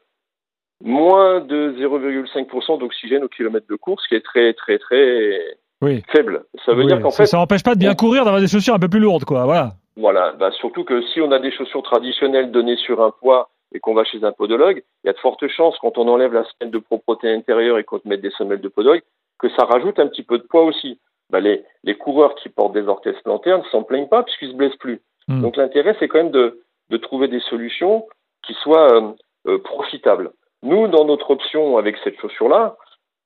moins 0.82 1.40
de 1.40 1.74
0,5% 1.76 2.78
d'oxygène 2.78 3.24
au 3.24 3.28
kilomètre 3.28 3.66
de 3.68 3.74
course, 3.74 4.06
qui 4.06 4.14
est 4.14 4.24
très, 4.24 4.52
très, 4.54 4.78
très 4.78 5.40
faible. 6.12 6.44
Ça 6.64 6.74
veut 6.74 6.84
dire 6.84 7.00
qu'en 7.00 7.10
fait. 7.10 7.26
Ça 7.26 7.38
n'empêche 7.38 7.64
pas 7.64 7.74
de 7.74 7.80
bien 7.80 7.94
courir, 7.94 8.24
d'avoir 8.24 8.40
des 8.40 8.48
chaussures 8.48 8.74
un 8.74 8.78
peu 8.78 8.88
plus 8.88 9.00
lourdes, 9.00 9.24
quoi. 9.24 9.44
Voilà. 9.44 9.72
Voilà, 9.98 10.32
bah 10.32 10.52
surtout 10.52 10.84
que 10.84 11.02
si 11.08 11.20
on 11.20 11.32
a 11.32 11.40
des 11.40 11.50
chaussures 11.50 11.82
traditionnelles 11.82 12.52
données 12.52 12.76
sur 12.76 13.02
un 13.02 13.10
poids 13.10 13.50
et 13.74 13.80
qu'on 13.80 13.94
va 13.94 14.04
chez 14.04 14.22
un 14.22 14.30
podologue, 14.30 14.84
il 15.02 15.08
y 15.08 15.10
a 15.10 15.12
de 15.12 15.18
fortes 15.18 15.46
chances, 15.48 15.76
quand 15.80 15.98
on 15.98 16.06
enlève 16.06 16.32
la 16.32 16.44
semelle 16.44 16.72
de 16.72 16.78
propreté 16.78 17.28
intérieure 17.32 17.78
et 17.78 17.84
qu'on 17.84 18.00
met 18.04 18.16
des 18.16 18.30
semelles 18.30 18.60
de 18.60 18.68
podologue, 18.68 19.02
que 19.40 19.48
ça 19.50 19.64
rajoute 19.64 19.98
un 19.98 20.06
petit 20.06 20.22
peu 20.22 20.38
de 20.38 20.44
poids 20.44 20.62
aussi. 20.62 21.00
Bah, 21.30 21.40
les, 21.40 21.64
les, 21.82 21.96
coureurs 21.96 22.36
qui 22.36 22.48
portent 22.48 22.72
des 22.72 22.86
orthèses 22.86 23.20
plantaires 23.24 23.58
ne 23.58 23.64
s'en 23.64 23.82
plaignent 23.82 24.08
pas 24.08 24.22
puisqu'ils 24.22 24.52
se 24.52 24.56
blessent 24.56 24.76
plus. 24.76 25.02
Hmm. 25.26 25.42
Donc 25.42 25.56
l'intérêt, 25.56 25.96
c'est 25.98 26.06
quand 26.06 26.18
même 26.18 26.30
de, 26.30 26.62
de, 26.90 26.96
trouver 26.96 27.26
des 27.26 27.40
solutions 27.40 28.06
qui 28.46 28.54
soient 28.54 28.94
euh, 28.94 29.12
euh, 29.48 29.58
profitables. 29.58 30.30
Nous, 30.62 30.86
dans 30.86 31.04
notre 31.04 31.32
option 31.32 31.76
avec 31.76 31.96
cette 32.04 32.18
chaussure-là, 32.20 32.76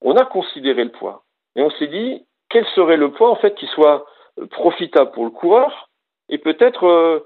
on 0.00 0.16
a 0.16 0.24
considéré 0.24 0.84
le 0.84 0.90
poids 0.90 1.22
et 1.54 1.62
on 1.62 1.70
s'est 1.70 1.86
dit 1.86 2.24
quel 2.48 2.64
serait 2.74 2.96
le 2.96 3.12
poids 3.12 3.30
en 3.30 3.36
fait 3.36 3.54
qui 3.54 3.66
soit 3.66 4.06
euh, 4.40 4.46
profitable 4.46 5.12
pour 5.12 5.24
le 5.26 5.30
coureur 5.30 5.90
et 6.32 6.38
peut-être 6.38 7.22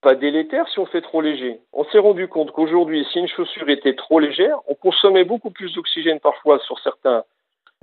pas 0.00 0.14
délétère 0.14 0.68
si 0.68 0.78
on 0.78 0.86
fait 0.86 1.02
trop 1.02 1.20
léger. 1.20 1.60
On 1.72 1.84
s'est 1.84 1.98
rendu 1.98 2.28
compte 2.28 2.52
qu'aujourd'hui, 2.52 3.06
si 3.12 3.18
une 3.18 3.28
chaussure 3.28 3.68
était 3.68 3.94
trop 3.94 4.18
légère, 4.18 4.58
on 4.68 4.74
consommait 4.74 5.24
beaucoup 5.24 5.50
plus 5.50 5.74
d'oxygène 5.74 6.20
parfois 6.20 6.58
sur 6.60 6.78
certains 6.80 7.24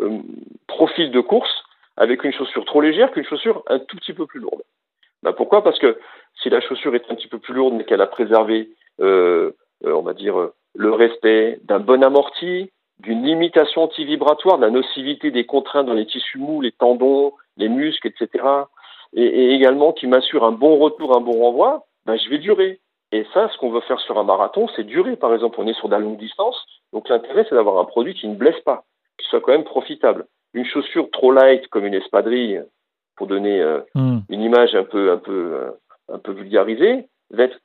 euh, 0.02 0.20
profils 0.68 1.12
de 1.12 1.20
course 1.20 1.64
avec 1.96 2.24
une 2.24 2.34
chaussure 2.34 2.66
trop 2.66 2.82
légère 2.82 3.12
qu'une 3.12 3.26
chaussure 3.26 3.64
un 3.68 3.80
tout 3.80 3.98
petit 3.98 4.14
peu 4.14 4.26
plus 4.26 4.40
lourde. 4.40 4.62
Ben 5.24 5.34
pourquoi? 5.34 5.64
Parce 5.64 5.80
que 5.80 6.00
si 6.42 6.50
la 6.50 6.62
chaussure 6.62 6.96
est 6.96 7.10
un 7.10 7.16
petit 7.16 7.28
peu 7.28 7.40
plus 7.40 7.54
lourde 7.54 7.76
mais 7.76 7.84
qu'elle 7.84 8.02
a 8.02 8.08
préservé, 8.08 8.70
euh, 9.00 9.52
euh 9.86 9.94
on 9.94 10.02
va 10.02 10.14
dire, 10.14 10.40
euh, 10.40 10.54
le 10.76 10.92
respect 10.94 11.60
d'un 11.64 11.80
bon 11.80 12.04
amorti, 12.04 12.72
d'une 13.00 13.24
limitation 13.24 13.84
anti-vibratoire, 13.84 14.58
de 14.58 14.66
la 14.66 14.72
nocivité 14.72 15.30
des 15.30 15.46
contraintes 15.46 15.86
dans 15.86 15.94
les 15.94 16.06
tissus 16.06 16.40
mous, 16.40 16.62
les 16.62 16.72
tendons, 16.72 17.34
les 17.58 17.70
muscles, 17.70 18.08
etc., 18.08 18.44
et, 19.14 19.24
et 19.24 19.54
également 19.54 19.94
qui 19.94 20.08
m'assure 20.08 20.44
un 20.44 20.52
bon 20.52 20.78
retour, 20.78 21.16
un 21.16 21.22
bon 21.22 21.40
renvoi, 21.40 21.86
ben, 22.06 22.18
je 22.18 22.30
vais 22.30 22.38
durer. 22.38 22.80
Et 23.12 23.26
ça, 23.34 23.50
ce 23.50 23.58
qu'on 23.58 23.72
veut 23.72 23.82
faire 23.82 24.00
sur 24.02 24.18
un 24.20 24.24
marathon, 24.24 24.68
c'est 24.76 24.84
durer. 24.84 25.16
Par 25.16 25.34
exemple, 25.34 25.60
on 25.60 25.68
est 25.68 25.74
sur 25.74 25.88
de 25.88 25.94
la 25.94 26.00
longue 26.00 26.18
distance, 26.18 26.58
donc 26.94 27.08
l'intérêt, 27.10 27.46
c'est 27.48 27.56
d'avoir 27.56 27.78
un 27.80 27.86
produit 27.86 28.14
qui 28.14 28.28
ne 28.28 28.36
blesse 28.36 28.60
pas, 28.62 28.84
qui 29.18 29.28
soit 29.28 29.42
quand 29.42 29.54
même 29.54 29.64
profitable. 29.64 30.26
Une 30.54 30.66
chaussure 30.66 31.10
trop 31.12 31.32
light 31.32 31.68
comme 31.68 31.86
une 31.86 31.94
espadrille, 31.94 32.64
pour 33.16 33.28
donner 33.28 33.62
euh, 33.62 33.80
hmm. 33.96 34.20
une 34.30 34.42
image 34.42 34.76
un 34.76 34.84
peu, 34.84 35.12
un 35.12 35.18
peu, 35.18 35.54
euh, 35.54 35.72
un 36.10 36.20
peu 36.20 36.32
vulgarisée, 36.32 37.08
va 37.32 37.44
être 37.44 37.60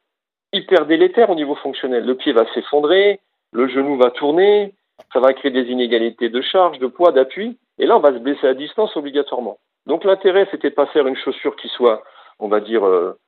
hyper 0.52 0.87
délétère 0.87 1.31
au 1.31 1.35
niveau 1.35 1.55
fonctionnel. 1.57 2.05
Le 2.05 2.16
pied 2.16 2.33
va 2.33 2.46
s'effondrer, 2.55 3.20
le 3.52 3.68
genou 3.68 3.96
va 3.96 4.11
tourner, 4.11 4.74
ça 5.12 5.20
va 5.20 5.33
créer 5.33 5.50
des 5.50 5.70
inégalités 5.70 6.28
de 6.28 6.40
charge, 6.40 6.78
de 6.78 6.87
poids, 6.87 7.12
d'appui, 7.12 7.59
et 7.78 7.87
là, 7.87 7.96
on 7.96 8.00
va 8.00 8.12
se 8.12 8.18
blesser 8.18 8.46
à 8.46 8.55
distance 8.55 8.96
obligatoirement. 8.96 9.59
Donc 9.87 10.05
l'intérêt, 10.05 10.47
c'était 10.51 10.71
de 10.71 10.75
pas 10.75 10.87
faire 10.87 11.07
une 11.07 11.16
chaussure 11.16 11.57
qui 11.57 11.68
soit, 11.68 12.03
on 12.38 12.49
va 12.49 12.61
dire, 12.61 12.87
euh, 12.87 13.18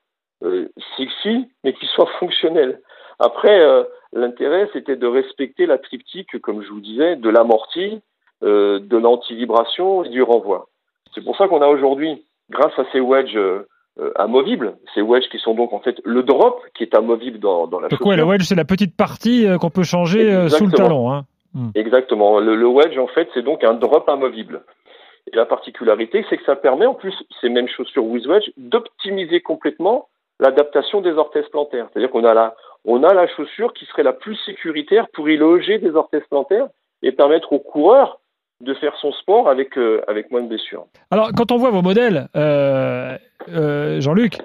euh, 0.45 0.69
sexy, 0.97 1.49
mais 1.63 1.73
qui 1.73 1.87
soit 1.87 2.09
fonctionnel. 2.19 2.81
Après, 3.19 3.61
euh, 3.61 3.85
l'intérêt, 4.13 4.69
c'était 4.73 4.97
de 4.97 5.07
respecter 5.07 5.65
la 5.65 5.79
triptyque, 5.79 6.39
comme 6.41 6.63
je 6.63 6.69
vous 6.69 6.81
disais, 6.81 7.17
de 7.17 7.31
l'amorti, 7.31 8.01
euh, 8.43 8.79
de 8.79 8.97
l'anti-vibration 8.99 10.05
et 10.05 10.11
du 10.11 10.23
renvoi. 10.23 10.67
C'est 11.15 11.25
pour 11.25 11.37
ça 11.37 11.49
qu'on 11.49 11.63
a 11.63 11.69
aujourd'hui, 11.69 12.25
grâce 12.51 12.77
à 12.79 12.85
ces 12.93 13.01
wedges 13.01 13.39
amovibles, 14.17 14.77
ces 14.95 15.01
wedges 15.01 15.29
qui 15.31 15.39
sont 15.39 15.55
donc 15.55 15.73
en 15.73 15.79
fait 15.79 16.01
le 16.05 16.25
drop 16.25 16.61
qui 16.75 16.83
est 16.83 16.95
amovible 16.97 17.39
dans, 17.39 17.69
dans 17.69 17.79
la 17.79 17.89
chaussure. 17.89 18.05
Quoi, 18.05 18.17
le 18.17 18.25
wedge, 18.25 18.43
c'est 18.43 18.57
la 18.57 18.65
petite 18.65 18.97
partie 18.97 19.47
qu'on 19.61 19.71
peut 19.71 19.85
changer 19.85 20.49
sous 20.49 20.67
le 20.67 20.73
talon. 20.73 21.13
Hein. 21.13 21.25
Hmm. 21.55 21.71
Exactement. 21.77 22.41
Le, 22.41 22.57
le, 22.57 22.67
wedge, 22.67 22.99
en 22.99 23.07
fait, 23.07 23.29
c'est 23.33 23.43
donc 23.43 23.63
un 23.63 23.75
drop 23.75 24.09
amovible. 24.09 24.63
Et 25.33 25.37
la 25.37 25.47
particularité, 25.47 26.25
c'est 26.29 26.37
que 26.37 26.45
ça 26.45 26.57
permet, 26.57 26.87
en 26.87 26.95
plus, 26.95 27.15
ces 27.41 27.49
mêmes 27.49 27.69
chaussures 27.69 28.05
with 28.05 28.27
wedge, 28.27 28.51
d'optimiser 28.57 29.41
complètement 29.41 30.09
l'adaptation 30.41 31.01
des 31.01 31.13
orthèses 31.13 31.49
plantaires. 31.49 31.89
C'est-à-dire 31.93 32.11
qu'on 32.11 32.25
a 32.25 32.35
la, 32.35 32.55
on 32.85 33.03
a 33.03 33.15
la 33.15 33.27
chaussure 33.29 33.73
qui 33.73 33.87
serait 33.87 34.03
la 34.03 34.13
plus 34.13 34.37
sécuritaire 34.45 35.09
pour 35.13 35.29
y 35.29 35.37
loger 35.37 35.79
des 35.79 35.91
orthèses 35.91 36.27
plantaires 36.29 36.67
et 37.03 37.13
permettre 37.13 37.53
au 37.53 37.59
coureur 37.59 38.21
de 38.61 38.75
faire 38.75 38.95
son 39.01 39.13
sport 39.13 39.49
avec, 39.49 39.77
euh, 39.79 40.03
avec 40.09 40.31
moins 40.31 40.43
de 40.43 40.49
blessures. 40.49 40.87
Alors, 41.11 41.31
quand 41.37 41.53
on 41.53 41.57
voit 41.57 41.71
vos 41.71 41.83
modèles, 41.83 42.29
euh, 42.37 43.17
euh, 43.49 44.01
Jean-Luc, 44.01 44.39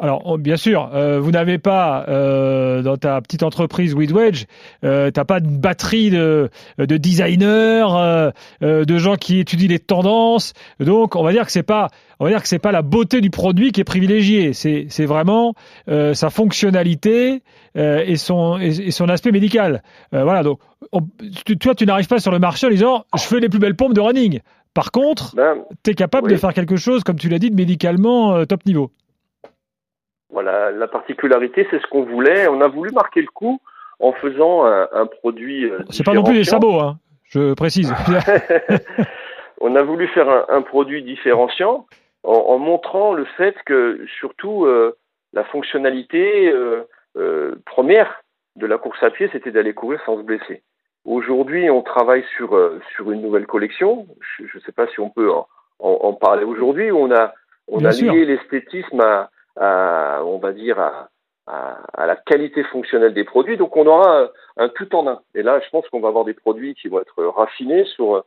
alors, 0.00 0.22
oh, 0.24 0.38
bien 0.38 0.56
sûr, 0.56 0.90
euh, 0.94 1.20
vous 1.20 1.30
n'avez 1.30 1.58
pas 1.58 2.06
euh, 2.08 2.80
dans 2.80 2.96
ta 2.96 3.20
petite 3.20 3.42
entreprise 3.42 3.94
Wedge, 3.94 4.46
euh, 4.82 5.10
t'as 5.10 5.26
pas 5.26 5.40
une 5.40 5.58
batterie 5.58 6.10
de, 6.10 6.48
de 6.78 6.96
designers, 6.96 7.84
euh, 7.90 8.30
euh, 8.62 8.84
de 8.86 8.98
gens 8.98 9.16
qui 9.16 9.40
étudient 9.40 9.68
les 9.68 9.78
tendances. 9.78 10.54
Donc, 10.80 11.16
on 11.16 11.22
va 11.22 11.32
dire 11.32 11.44
que 11.44 11.52
c'est 11.52 11.62
pas, 11.62 11.88
on 12.18 12.24
va 12.24 12.30
dire 12.30 12.40
que 12.40 12.48
c'est 12.48 12.58
pas 12.58 12.72
la 12.72 12.80
beauté 12.80 13.20
du 13.20 13.28
produit 13.28 13.72
qui 13.72 13.82
est 13.82 13.84
privilégiée. 13.84 14.54
C'est, 14.54 14.86
c'est 14.88 15.04
vraiment 15.04 15.54
sa 15.86 16.30
fonctionnalité 16.30 17.42
et 17.74 18.16
son 18.16 18.58
et, 18.58 18.90
son 18.90 19.08
aspect 19.08 19.32
médical. 19.32 19.82
voilà. 20.12 20.42
Donc, 20.42 20.60
toi, 21.60 21.74
tu 21.74 21.84
n'arrives 21.84 22.08
pas 22.08 22.20
sur 22.20 22.32
le 22.32 22.38
marché 22.38 22.66
en 22.66 22.70
disant, 22.70 23.04
je 23.14 23.22
fais 23.22 23.40
les 23.40 23.48
plus 23.48 23.58
belles 23.58 23.76
pompes 23.76 23.94
de 23.94 24.00
running. 24.00 24.40
Par 24.72 24.92
contre, 24.92 25.34
ben, 25.34 25.56
tu 25.82 25.90
es 25.90 25.94
capable 25.94 26.30
de 26.30 26.36
faire 26.36 26.54
quelque 26.54 26.76
chose, 26.76 27.02
comme 27.02 27.18
tu 27.18 27.28
l'as 27.28 27.38
dit, 27.38 27.50
de 27.50 27.56
médicalement 27.56 28.44
top 28.46 28.64
niveau. 28.66 28.90
Voilà, 30.32 30.70
la 30.70 30.88
particularité, 30.88 31.66
c'est 31.70 31.80
ce 31.80 31.86
qu'on 31.88 32.04
voulait. 32.04 32.48
On 32.48 32.60
a 32.60 32.68
voulu 32.68 32.90
marquer 32.92 33.20
le 33.20 33.28
coup 33.28 33.60
en 33.98 34.12
faisant 34.12 34.64
un, 34.64 34.88
un 34.92 35.06
produit. 35.06 35.64
Euh, 35.64 35.80
c'est 35.90 36.04
pas 36.04 36.14
non 36.14 36.22
plus 36.22 36.34
des 36.34 36.44
sabots, 36.44 36.80
hein, 36.80 36.98
je 37.24 37.54
précise. 37.54 37.92
on 39.60 39.74
a 39.76 39.82
voulu 39.82 40.08
faire 40.08 40.28
un, 40.28 40.46
un 40.48 40.62
produit 40.62 41.02
différenciant 41.02 41.86
en, 42.22 42.32
en, 42.32 42.58
montrant 42.58 43.12
le 43.12 43.24
fait 43.36 43.56
que, 43.64 44.04
surtout, 44.18 44.66
euh, 44.66 44.96
la 45.32 45.44
fonctionnalité 45.44 46.50
euh, 46.52 46.82
euh, 47.16 47.54
première 47.66 48.22
de 48.56 48.66
la 48.66 48.78
course 48.78 49.02
à 49.02 49.10
pied, 49.10 49.28
c'était 49.32 49.50
d'aller 49.50 49.74
courir 49.74 50.00
sans 50.04 50.18
se 50.18 50.22
blesser. 50.22 50.62
Aujourd'hui, 51.04 51.70
on 51.70 51.82
travaille 51.82 52.24
sur 52.36 52.54
euh, 52.54 52.80
sur 52.94 53.10
une 53.10 53.22
nouvelle 53.22 53.46
collection. 53.46 54.06
Je 54.38 54.44
ne 54.44 54.60
sais 54.60 54.72
pas 54.72 54.86
si 54.88 55.00
on 55.00 55.08
peut 55.08 55.30
en, 55.30 55.46
en, 55.78 56.12
parler 56.12 56.44
aujourd'hui. 56.44 56.92
On 56.92 57.10
a 57.10 57.32
on 57.68 57.84
a 57.84 57.90
lié 57.90 58.24
l'esthétisme 58.24 59.00
à 59.00 59.30
à, 59.60 60.22
on 60.24 60.38
va 60.38 60.52
dire, 60.52 60.80
à, 60.80 61.08
la 62.06 62.16
qualité 62.16 62.62
fonctionnelle 62.64 63.14
des 63.14 63.24
produits. 63.24 63.56
Donc 63.56 63.76
on 63.76 63.86
aura 63.86 64.30
un, 64.56 64.68
tout 64.68 64.94
en 64.94 65.06
un. 65.08 65.20
Et 65.34 65.42
là, 65.42 65.60
je 65.64 65.68
pense 65.70 65.88
qu'on 65.88 66.00
va 66.00 66.08
avoir 66.08 66.24
des 66.24 66.34
produits 66.34 66.74
qui 66.74 66.88
vont 66.88 67.00
être 67.00 67.24
raffinés 67.24 67.84
sur 67.84 68.16
euh, 68.16 68.22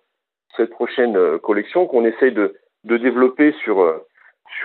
cette 0.58 0.70
prochaine 0.70 1.16
euh, 1.16 1.38
collection 1.40 1.88
qu'on 1.88 2.06
essaye 2.06 2.32
de, 2.32 2.56
développer 2.84 3.54
sur, 3.64 3.82
euh, 3.82 4.06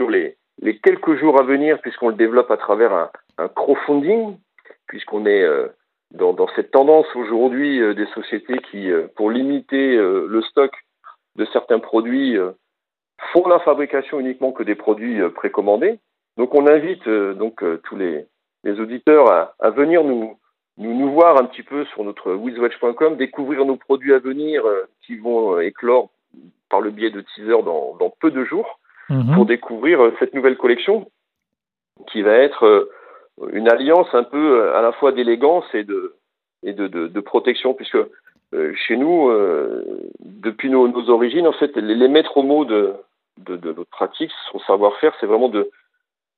les, 0.09 0.37
quelques 0.81 1.15
jours 1.17 1.41
à 1.41 1.45
venir, 1.45 1.81
puisqu'on 1.81 2.09
le 2.09 2.15
développe 2.15 2.51
à 2.51 2.57
travers 2.57 2.93
un, 2.93 3.11
un 3.39 3.49
crowdfunding, 3.49 4.37
puisqu'on 4.87 5.25
est 5.27 5.47
dans, 6.13 6.49
cette 6.57 6.71
tendance 6.71 7.07
aujourd'hui 7.15 7.95
des 7.95 8.07
sociétés 8.07 8.59
qui, 8.71 8.91
pour 9.17 9.31
limiter 9.31 9.97
le 9.97 10.43
stock 10.43 10.73
de 11.37 11.45
certains 11.47 11.79
produits, 11.79 12.37
font 13.33 13.47
la 13.47 13.61
fabrication 13.61 14.19
uniquement 14.19 14.53
que 14.53 14.63
des 14.63 14.75
produits 14.75 15.21
précommandés. 15.31 16.01
Donc 16.39 16.55
on 16.55 16.67
invite 16.69 17.07
euh, 17.09 17.35
donc 17.35 17.63
euh, 17.63 17.81
tous 17.83 17.97
les, 17.97 18.25
les 18.63 18.81
auditeurs 18.81 19.31
à, 19.31 19.55
à 19.59 19.71
venir 19.71 20.05
nous, 20.05 20.39
nous, 20.79 20.95
nous 20.95 21.11
voir 21.11 21.37
un 21.37 21.45
petit 21.45 21.65
peu 21.65 21.85
sur 21.87 22.05
notre 22.05 22.33
wizwatch.com, 22.33 23.17
découvrir 23.17 23.65
nos 23.67 23.77
produits 23.77 24.15
à 24.15 24.21
venir 24.21 24.65
euh, 24.65 24.89
qui 25.05 25.17
vont 25.17 25.59
éclore 25.59 26.11
par 26.71 26.81
le 26.81 26.91
biais 26.91 27.11
de 27.11 27.23
teaser 27.23 27.63
dans, 27.65 27.97
dans 27.99 28.15
peu 28.21 28.31
de 28.31 28.45
jours 28.45 28.79
mhm. 29.11 29.35
pour 29.35 29.47
découvrir 29.47 30.13
cette 30.21 30.33
nouvelle 30.33 30.57
collection 30.57 31.11
qui 32.07 32.23
va 32.23 32.35
être 32.35 32.89
une 33.53 33.69
alliance 33.69 34.09
un 34.13 34.23
peu 34.23 34.73
à 34.75 34.83
la 34.83 34.93
fois 34.93 35.11
d'élégance 35.11 35.65
et 35.75 35.83
de 35.83 36.15
et 36.63 36.73
de, 36.73 36.87
de, 36.87 37.09
de 37.09 37.21
protection 37.21 37.75
puisque 37.75 37.99
chez 38.75 38.97
nous 38.97 39.33
depuis 40.21 40.71
nos, 40.71 40.87
nos, 40.87 41.11
origines 41.11 41.47
en 41.47 41.53
fait 41.53 41.75
les, 41.77 41.95
les 41.95 42.09
maîtres 42.09 42.43
mots 42.43 42.65
de, 42.65 42.95
de, 43.39 43.57
de 43.57 43.73
notre 43.73 43.91
pratique 43.91 44.31
son 44.53 44.61
savoir-faire 44.61 45.15
c'est 45.19 45.27
vraiment 45.27 45.49
de 45.49 45.71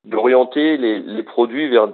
d'orienter 0.05 0.77
les, 0.77 1.23
produits 1.23 1.69
vers 1.69 1.89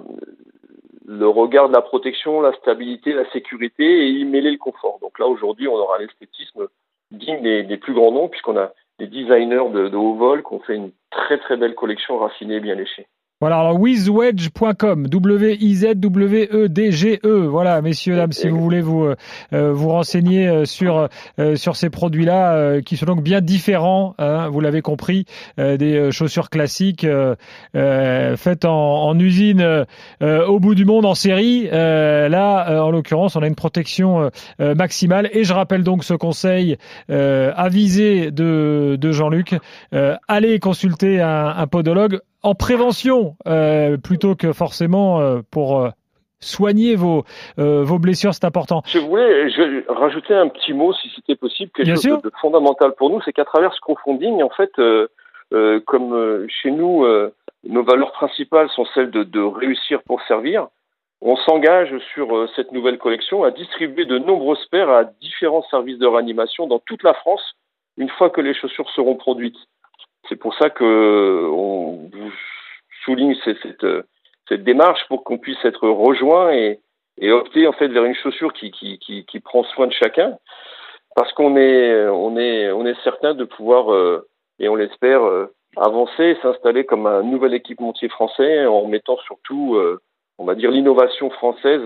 le 1.05 1.27
regard 1.27 1.69
de 1.69 1.73
la 1.73 1.81
protection, 1.81 2.41
la 2.41 2.53
stabilité, 2.53 3.13
la 3.13 3.29
sécurité 3.31 3.83
et 3.83 4.09
y 4.09 4.25
mêler 4.25 4.51
le 4.51 4.57
confort. 4.57 4.99
Donc 5.01 5.19
là, 5.19 5.27
aujourd'hui, 5.27 5.67
on 5.67 5.75
aura 5.75 5.97
l'esthétisme 5.99 6.67
digne 7.11 7.41
des, 7.41 7.77
plus 7.77 7.93
grands 7.93 8.11
noms 8.11 8.27
puisqu'on 8.27 8.57
a 8.57 8.71
des 8.99 9.07
designers 9.07 9.69
de, 9.71 9.87
de 9.89 9.95
haut 9.95 10.15
vol 10.15 10.43
qui 10.43 10.53
ont 10.53 10.59
fait 10.59 10.75
une 10.75 10.91
très 11.11 11.37
très 11.37 11.55
belle 11.55 11.75
collection 11.75 12.17
raffinée 12.17 12.55
et 12.55 12.59
bien 12.59 12.75
léchée. 12.75 13.07
Voilà, 13.39 13.59
alors 13.59 13.79
wizwedge.com, 13.79 15.09
W-I-Z-W-E-D-G-E. 15.09 17.19
E. 17.23 17.45
Voilà, 17.45 17.83
messieurs, 17.83 18.15
dames, 18.15 18.31
si 18.31 18.49
vous 18.49 18.59
voulez 18.59 18.81
vous, 18.81 19.13
euh, 19.53 19.71
vous 19.71 19.89
renseigner 19.89 20.47
euh, 20.47 20.65
sur, 20.65 21.07
euh, 21.37 21.55
sur 21.55 21.75
ces 21.75 21.91
produits-là, 21.91 22.81
qui 22.81 22.97
sont 22.97 23.05
donc 23.05 23.21
bien 23.21 23.41
différents, 23.41 24.15
hein, 24.17 24.49
vous 24.49 24.59
l'avez 24.59 24.81
compris, 24.81 25.25
des 25.59 26.09
chaussures 26.11 26.49
classiques 26.49 27.05
faites 27.75 28.65
en, 28.65 29.19
usine 29.19 29.85
au 30.21 30.59
bout 30.59 30.73
du 30.73 30.85
monde 30.85 31.05
en 31.05 31.13
série. 31.13 31.69
là, 31.69 32.83
en 32.83 32.89
l'occurrence, 32.89 33.35
on 33.35 33.43
a 33.43 33.47
une 33.47 33.53
protection 33.53 34.31
maximale. 34.59 35.29
Et 35.33 35.43
je 35.43 35.53
rappelle 35.53 35.83
donc 35.83 36.03
ce 36.03 36.15
conseil 36.15 36.77
avisé 37.07 38.31
de, 38.31 38.97
de 38.99 39.11
Jean-Luc. 39.11 39.53
allez 40.27 40.57
consulter 40.59 41.21
un 41.21 41.67
podologue 41.67 42.19
en 42.47 42.55
prévention 42.55 43.35
euh, 43.45 43.97
plutôt 43.97 44.35
que 44.35 44.53
forcément 44.53 45.19
euh, 45.19 45.41
pour 45.51 45.81
euh, 45.81 45.89
soigner 46.39 46.95
vos, 46.95 47.23
vos 47.57 47.99
blessures, 47.99 48.33
c'est 48.33 48.45
important. 48.45 48.83
Je 48.85 48.99
voulais 48.99 49.49
je, 49.49 49.91
rajouter 49.91 50.33
un 50.33 50.47
petit 50.47 50.71
mot, 50.71 50.93
si 50.93 51.11
c'était 51.15 51.35
possible, 51.35 51.71
quelque 51.71 51.95
chose 51.95 52.21
de, 52.21 52.31
fondamental 52.39 52.93
pour 52.93 53.09
nous, 53.09 53.19
c'est 53.25 53.33
qu'à 53.33 53.43
travers 53.43 53.73
ce 53.73 53.81
crowdfunding, 53.81 54.43
en 54.43 54.49
fait, 54.49 54.71
comme 55.85 56.47
chez 56.47 56.69
nous, 56.69 57.07
nos 57.63 57.83
valeurs 57.83 58.11
principales 58.11 58.69
sont 58.69 58.85
celles 58.93 59.09
de, 59.09 59.23
de 59.23 59.41
réussir 59.41 60.03
pour 60.03 60.21
servir, 60.27 60.67
on 61.21 61.37
s'engage 61.37 61.97
sur 62.13 62.47
cette 62.55 62.71
nouvelle 62.71 62.99
collection 62.99 63.43
à 63.43 63.49
distribuer 63.49 64.05
de 64.05 64.19
nombreuses 64.19 64.63
paires 64.69 64.91
à 64.91 65.05
différents 65.05 65.65
services 65.71 65.97
de 65.97 66.05
réanimation 66.05 66.67
dans 66.67 66.79
toute 66.85 67.01
la 67.01 67.15
France 67.15 67.55
une 67.97 68.09
fois 68.09 68.29
que 68.29 68.41
les 68.41 68.53
chaussures 68.53 68.89
seront 68.91 69.15
produites. 69.15 69.57
C'est 70.29 70.35
pour 70.35 70.55
ça 70.55 70.69
que 70.69 71.49
on 71.51 72.09
souligne 73.05 73.35
cette, 73.45 73.85
cette, 74.49 74.63
démarche 74.63 75.01
pour 75.07 75.23
qu'on 75.23 75.37
puisse 75.37 75.63
être 75.63 75.87
rejoint 75.87 76.51
et, 76.51 76.79
opter 77.31 77.67
en 77.67 77.73
fait 77.73 77.87
vers 77.87 78.05
une 78.05 78.15
chaussure 78.15 78.53
qui, 78.53 79.41
prend 79.43 79.63
soin 79.63 79.87
de 79.87 79.93
chacun, 79.93 80.37
parce 81.15 81.31
qu'on 81.33 81.57
est 81.57 83.03
certain 83.03 83.33
de 83.33 83.45
pouvoir 83.45 83.93
euh, 83.93 84.27
et 84.59 84.69
on 84.69 84.75
l'espère 84.75 85.23
euh, 85.23 85.47
avancer 85.77 86.23
et 86.23 86.37
s'installer 86.41 86.85
comme 86.85 87.07
un 87.07 87.23
nouvel 87.23 87.53
équipementier 87.53 88.09
français 88.09 88.65
en 88.65 88.85
mettant 88.87 89.17
surtout 89.17 89.75
euh, 89.75 89.99
on 90.37 90.45
va 90.45 90.53
dire 90.53 90.69
l'innovation 90.69 91.29
française 91.31 91.81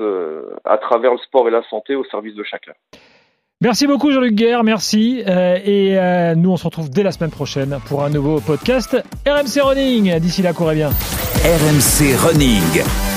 à 0.66 0.78
travers 0.78 1.14
le 1.14 1.20
sport 1.20 1.48
et 1.48 1.52
la 1.52 1.64
santé 1.70 1.96
au 1.96 2.04
service 2.04 2.36
de 2.36 2.44
chacun. 2.44 2.74
Merci 3.62 3.86
beaucoup 3.86 4.12
Jean-Luc 4.12 4.34
Guerre, 4.34 4.64
merci. 4.64 5.22
Euh, 5.28 5.56
et 5.64 5.98
euh, 6.00 6.34
nous 6.34 6.50
on 6.50 6.58
se 6.58 6.64
retrouve 6.64 6.90
dès 6.90 7.04
la 7.04 7.12
semaine 7.12 7.30
prochaine 7.30 7.78
pour 7.86 8.04
un 8.04 8.10
nouveau 8.10 8.40
podcast 8.40 8.98
RMC 9.28 9.62
Running. 9.62 10.18
D'ici 10.20 10.42
là, 10.42 10.52
courez 10.52 10.74
bien. 10.74 10.90
RMC 10.90 12.16
Running. 12.18 13.11